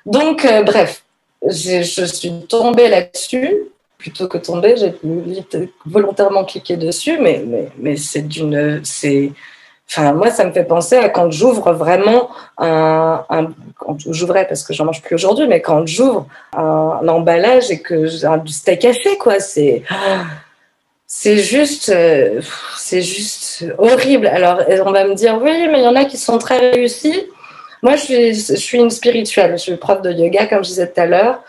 Donc 0.06 0.46
euh, 0.46 0.64
bref, 0.64 1.04
je 1.46 1.82
suis 1.84 2.46
tombée 2.48 2.88
là-dessus 2.88 3.68
plutôt 3.98 4.28
que 4.28 4.38
tomber, 4.38 4.76
j'ai 4.78 4.94
volontairement 5.86 6.46
cliqué 6.46 6.78
dessus, 6.78 7.18
mais, 7.20 7.44
mais, 7.46 7.70
mais 7.78 7.96
c'est 7.98 8.22
d'une. 8.22 8.82
Enfin, 9.90 10.12
moi, 10.12 10.30
ça 10.32 10.44
me 10.44 10.52
fait 10.52 10.66
penser 10.66 10.98
à 10.98 11.08
quand 11.08 11.32
j'ouvre 11.32 11.72
vraiment 11.72 12.30
un, 12.58 13.24
un 13.30 13.48
quand 13.78 13.98
j'ouvrais 14.12 14.46
parce 14.46 14.64
que 14.64 14.74
j'en 14.74 14.84
mange 14.84 15.02
plus 15.02 15.16
aujourd'hui, 15.16 15.48
mais 15.48 15.62
quand 15.62 15.88
j'ouvre 15.88 16.28
un, 16.54 17.00
un, 17.02 17.08
emballage 17.08 17.72
et 17.72 17.80
que 17.80 18.06
j'ai 18.06 18.28
du 18.44 18.52
steak 18.52 18.84
haché, 18.84 19.18
quoi, 19.18 19.40
c'est, 19.40 19.84
c'est 21.08 21.38
juste, 21.38 21.94
c'est 22.76 23.02
juste 23.02 23.66
horrible. 23.78 24.28
Alors, 24.28 24.60
on 24.86 24.92
va 24.92 25.06
me 25.06 25.16
dire, 25.16 25.40
oui, 25.42 25.68
mais 25.72 25.80
il 25.80 25.84
y 25.86 25.88
en 25.88 25.96
a 25.96 26.04
qui 26.04 26.18
sont 26.18 26.38
très 26.38 26.72
réussis. 26.72 27.24
Moi, 27.82 27.96
je 27.96 28.02
suis, 28.02 28.34
je 28.34 28.56
suis 28.56 28.80
une 28.80 28.90
spirituelle. 28.90 29.52
Je 29.54 29.64
suis 29.64 29.78
prof 29.78 30.02
de 30.02 30.12
yoga, 30.12 30.48
comme 30.48 30.64
je 30.64 30.70
disais 30.70 30.92
tout 30.92 31.00
à 31.00 31.06
l'heure. 31.06 31.42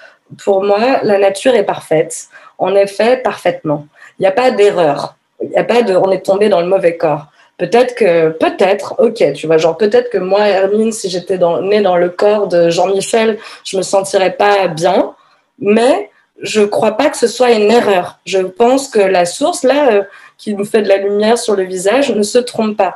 Pour 0.45 0.63
moi, 0.63 1.01
la 1.03 1.19
nature 1.19 1.55
est 1.55 1.65
parfaite 1.65 2.29
on 2.59 2.75
est 2.75 2.87
fait 2.87 3.23
parfaitement. 3.23 3.87
Il 4.19 4.23
n'y 4.23 4.27
a 4.27 4.33
pas 4.33 4.51
d'erreur. 4.51 5.17
Il 5.41 5.51
n'y 5.51 5.57
a 5.57 5.65
pas 5.65 5.83
de, 5.83 5.95
on 5.95 6.11
est 6.11 6.25
tombé 6.25 6.49
dans 6.49 6.61
le 6.61 6.67
mauvais 6.67 6.97
corps. 6.97 7.27
Peut-être 7.57 7.95
que, 7.95 8.31
peut-être, 8.31 8.97
ok, 8.99 9.33
tu 9.35 9.47
vois, 9.47 9.59
genre 9.59 9.77
peut-être 9.77 10.11
que 10.11 10.19
moi, 10.19 10.47
Hermine, 10.47 10.93
si 10.93 11.09
j'étais 11.09 11.39
dans, 11.39 11.61
née 11.61 11.81
dans 11.81 11.97
le 11.97 12.09
corps 12.09 12.47
de 12.47 12.71
Jean-Michel, 12.71 13.39
je 13.65 13.77
me 13.77 13.83
sentirais 13.83 14.33
pas 14.33 14.69
bien, 14.69 15.15
mais 15.59 16.11
je 16.41 16.63
crois 16.63 16.93
pas 16.93 17.11
que 17.11 17.17
ce 17.17 17.27
soit 17.27 17.53
une 17.53 17.71
erreur. 17.71 18.19
Je 18.27 18.39
pense 18.39 18.89
que 18.89 19.01
la 19.01 19.27
source 19.27 19.65
là, 19.65 19.91
euh, 19.91 20.03
qui 20.37 20.55
nous 20.55 20.65
fait 20.65 20.83
de 20.83 20.89
la 20.89 20.99
lumière 20.99 21.37
sur 21.37 21.57
le 21.57 21.65
visage, 21.65 22.13
ne 22.13 22.23
se 22.23 22.39
trompe 22.39 22.77
pas 22.77 22.95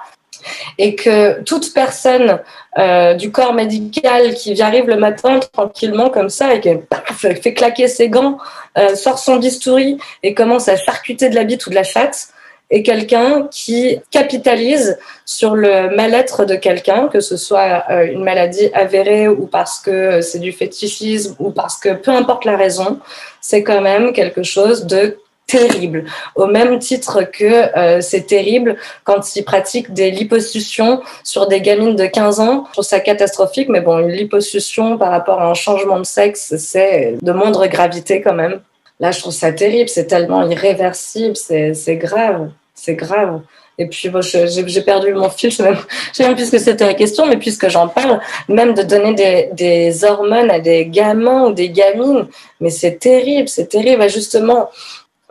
et 0.79 0.95
que 0.95 1.43
toute 1.43 1.75
personne 1.75 2.41
euh, 2.79 3.15
du 3.15 3.31
corps 3.31 3.55
médical 3.55 4.35
qui 4.35 4.61
arrive 4.63 4.87
le 4.87 4.97
matin 4.97 5.41
tranquillement 5.53 6.09
comme 6.11 6.31
ça 6.31 6.55
et 6.55 6.61
qui 6.61 6.71
fait 7.15 7.55
claquer 7.55 7.89
ses 7.89 8.09
gants, 8.09 8.39
euh, 8.79 8.95
sort 8.95 9.19
son 9.19 9.37
bistouri 9.37 9.99
et 10.23 10.35
commence 10.35 10.69
à 10.69 10.77
charcuter 10.77 11.29
de 11.29 11.35
la 11.35 11.45
bite 11.45 11.67
ou 11.67 11.71
de 11.71 11.75
la 11.75 11.85
chatte, 11.85 12.29
est 12.73 12.83
quelqu'un 12.83 13.49
qui 13.51 14.01
capitalise 14.11 14.99
sur 15.27 15.55
le 15.55 15.95
mal-être 15.95 16.47
de 16.47 16.55
quelqu'un, 16.55 17.09
que 17.09 17.21
ce 17.21 17.37
soit 17.37 17.85
euh, 17.91 18.07
une 18.07 18.25
maladie 18.25 18.71
avérée 18.73 19.29
ou 19.29 19.47
parce 19.47 19.79
que 19.79 20.23
c'est 20.23 20.39
du 20.39 20.53
fétichisme 20.53 21.37
ou 21.39 21.51
parce 21.51 21.79
que 21.79 21.91
peu 21.91 22.11
importe 22.11 22.47
la 22.47 22.57
raison, 22.57 22.99
c'est 23.43 23.63
quand 23.63 23.83
même 23.83 24.13
quelque 24.15 24.43
chose 24.43 24.87
de 24.87 25.19
terrible. 25.53 26.05
Au 26.35 26.47
même 26.47 26.79
titre 26.79 27.23
que 27.23 27.77
euh, 27.79 28.01
c'est 28.01 28.27
terrible 28.27 28.77
quand 29.05 29.37
ils 29.37 29.45
pratiquent 29.45 29.93
des 29.93 30.11
liposuctions 30.11 31.03
sur 31.25 31.47
des 31.47 31.61
gamines 31.61 31.95
de 31.95 32.07
15 32.07 32.41
ans. 32.41 32.65
Je 32.69 32.73
trouve 32.73 32.85
ça 32.85 33.01
catastrophique, 33.01 33.69
mais 33.69 33.81
bon, 33.81 33.99
une 33.99 34.13
liposuction 34.13 34.97
par 34.97 35.11
rapport 35.11 35.43
à 35.43 35.49
un 35.49 35.55
changement 35.55 35.99
de 35.99 36.07
sexe, 36.07 36.57
c'est 36.57 37.17
de 37.21 37.33
moindre 37.33 37.67
gravité 37.67 38.23
quand 38.23 38.35
même. 38.35 38.61
Là, 38.99 39.11
je 39.11 39.21
trouve 39.21 39.33
ça 39.33 39.53
terrible, 39.53 39.89
c'est 39.89 40.07
tellement 40.07 40.49
irréversible, 40.49 41.37
c'est 41.37 41.97
grave, 41.97 42.51
c'est 42.75 42.95
grave. 42.95 43.41
Et 43.79 43.87
puis, 43.87 44.11
bon, 44.11 44.21
j'ai 44.23 44.83
perdu 44.83 45.15
mon 45.15 45.31
fil, 45.31 45.51
je 45.51 45.63
même, 45.63 45.77
sais 46.13 46.25
même 46.25 46.35
plus 46.35 46.47
ce 46.47 46.53
que 46.53 46.59
c'était 46.59 46.87
la 46.87 46.95
question, 46.95 47.27
mais 47.27 47.39
puisque 47.39 47.69
j'en 47.69 47.89
parle, 47.89 48.21
même 48.49 48.75
de 48.75 48.83
donner 48.83 49.15
des, 49.53 50.05
hormones 50.05 50.51
à 50.51 50.61
des 50.61 50.87
gamins 50.87 51.47
ou 51.47 51.53
des 51.53 51.71
gamines, 51.71 52.27
mais 52.61 52.71
c'est 52.71 52.99
terrible, 52.99 53.49
c'est 53.49 53.67
terrible. 53.67 54.09
Justement, 54.09 54.71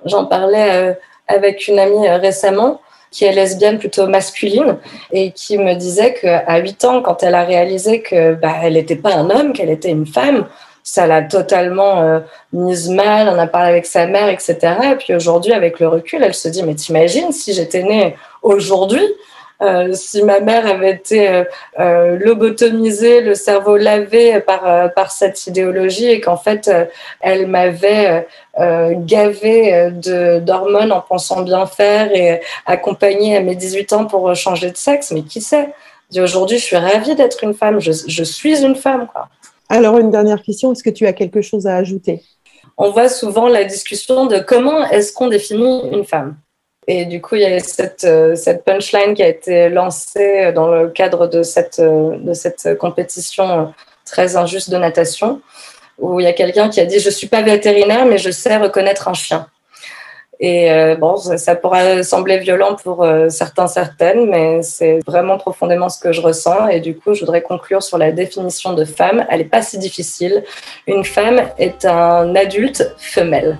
j'en 0.06 0.26
parlais 0.26 0.72
euh, 0.72 0.94
avec 1.28 1.68
une 1.68 1.80
amie 1.80 2.08
euh, 2.08 2.18
récemment 2.18 2.82
qui 3.12 3.26
est 3.26 3.34
lesbienne 3.34 3.78
plutôt 3.78 4.08
masculine 4.08 4.78
et 5.12 5.32
qui 5.32 5.58
me 5.58 5.74
disait 5.74 6.14
qu'à 6.14 6.58
8 6.58 6.86
ans, 6.86 7.02
quand 7.02 7.24
elle 7.24 7.36
a 7.36 7.44
réalisé 7.44 8.02
que 8.02 8.36
bah, 8.36 8.54
elle 8.64 8.74
n'était 8.74 8.96
pas 8.96 9.14
un 9.16 9.30
homme, 9.30 9.52
qu'elle 9.52 9.70
était 9.70 9.90
une 9.90 10.06
femme, 10.06 10.48
ça 10.84 11.08
l'a 11.08 11.22
totalement 11.22 12.02
euh, 12.02 12.20
mise 12.54 12.90
mal, 12.90 13.30
on 13.30 13.38
a 13.38 13.48
parlé 13.48 13.70
avec 13.70 13.86
sa 13.86 14.08
mère, 14.08 14.30
etc. 14.30 14.58
Et 14.94 14.96
puis 14.96 15.14
aujourd'hui, 15.14 15.52
avec 15.52 15.80
le 15.80 15.90
recul, 15.90 16.24
elle 16.24 16.34
se 16.34 16.48
dit, 16.48 16.64
mais 16.64 16.74
t'imagines 16.74 17.32
si 17.32 17.54
j'étais 17.54 17.84
née 17.84 18.16
aujourd'hui, 18.42 19.06
euh, 19.62 19.94
si 19.94 20.24
ma 20.24 20.40
mère 20.40 20.66
avait 20.66 20.92
été 20.92 21.30
euh, 21.30 21.44
euh, 21.80 22.18
lobotomisée, 22.18 23.22
le 23.22 23.36
cerveau 23.36 23.78
lavé 23.78 24.40
par, 24.40 24.92
par 24.94 25.12
cette 25.12 25.46
idéologie 25.46 26.08
et 26.08 26.20
qu'en 26.20 26.38
fait, 26.38 26.70
elle 27.20 27.48
m'avait 27.48 28.28
gavé 28.58 29.92
d'hormones 30.42 30.92
en 30.92 31.02
pensant 31.02 31.42
bien 31.42 31.66
faire 31.66 32.14
et 32.14 32.42
accompagnée 32.66 33.38
à 33.38 33.42
mes 33.42 33.56
18 33.56 33.94
ans 33.94 34.06
pour 34.06 34.36
changer 34.36 34.72
de 34.72 34.78
sexe, 34.78 35.12
mais 35.12 35.24
qui 35.24 35.42
sait? 35.42 35.70
Aujourd'hui, 36.18 36.58
je 36.58 36.64
suis 36.64 36.76
ravie 36.76 37.16
d'être 37.16 37.44
une 37.44 37.54
femme, 37.54 37.80
je, 37.80 37.92
je 38.06 38.24
suis 38.24 38.62
une 38.64 38.76
femme. 38.76 39.08
Quoi. 39.08 39.30
Alors, 39.70 39.98
une 39.98 40.12
dernière 40.12 40.42
question, 40.42 40.74
est-ce 40.74 40.84
que 40.84 40.90
tu 40.90 41.08
as 41.08 41.14
quelque 41.14 41.42
chose 41.42 41.68
à 41.68 41.78
ajouter? 41.78 42.22
On 42.78 42.92
voit 42.92 43.08
souvent 43.08 43.48
la 43.48 43.64
discussion 43.64 44.26
de 44.26 44.40
comment 44.40 44.86
est-ce 44.88 45.14
qu'on 45.14 45.28
définit 45.28 45.84
une 45.94 46.04
femme. 46.04 46.36
Et 46.88 47.06
du 47.06 47.22
coup, 47.22 47.36
il 47.36 47.42
y 47.42 47.46
a 47.46 47.60
cette, 47.60 48.04
euh, 48.06 48.36
cette 48.36 48.66
punchline 48.66 49.14
qui 49.14 49.22
a 49.24 49.28
été 49.28 49.70
lancée 49.70 50.52
dans 50.54 50.68
le 50.68 50.90
cadre 50.90 51.28
de 51.28 51.44
cette, 51.44 51.80
euh, 51.80 52.18
de 52.18 52.34
cette 52.34 52.78
compétition 52.78 53.74
très 54.06 54.36
injuste 54.36 54.70
de 54.72 54.78
natation, 54.78 55.42
où 56.00 56.20
il 56.20 56.24
y 56.24 56.28
a 56.28 56.34
quelqu'un 56.34 56.70
qui 56.70 56.80
a 56.80 56.86
dit 56.86 57.00
Je 57.00 57.08
ne 57.08 57.14
suis 57.14 57.28
pas 57.28 57.44
vétérinaire, 57.44 58.06
mais 58.06 58.18
je 58.18 58.32
sais 58.32 58.58
reconnaître 58.58 59.08
un 59.08 59.14
chien. 59.14 59.48
Et 60.42 60.72
euh, 60.72 60.96
bon, 60.96 61.18
ça, 61.18 61.56
pourrait 61.56 62.02
sembler 62.02 62.40
violent 62.40 62.76
pour 62.76 63.04
euh, 63.04 63.30
certains, 63.30 63.68
certaines, 63.68 64.28
mais 64.28 64.64
c'est 64.64 65.00
vraiment 65.06 65.38
profondément 65.38 65.88
ce 65.88 66.00
que 66.00 66.12
je 66.12 66.20
ressens. 66.20 66.68
Et 66.70 66.80
du 66.80 66.98
coup, 66.98 67.14
je 67.14 67.20
voudrais 67.20 67.44
conclure 67.44 67.84
sur 67.84 68.00
la 68.00 68.12
définition 68.12 68.74
de 68.74 68.84
femme. 68.84 69.24
Elle 69.30 69.38
n'est 69.38 69.46
pas 69.46 69.62
si 69.62 69.78
difficile. 69.78 70.44
Une 70.88 71.06
femme 71.06 71.42
est 71.60 71.86
un 71.86 72.36
adulte 72.36 72.92
femelle. 72.98 73.60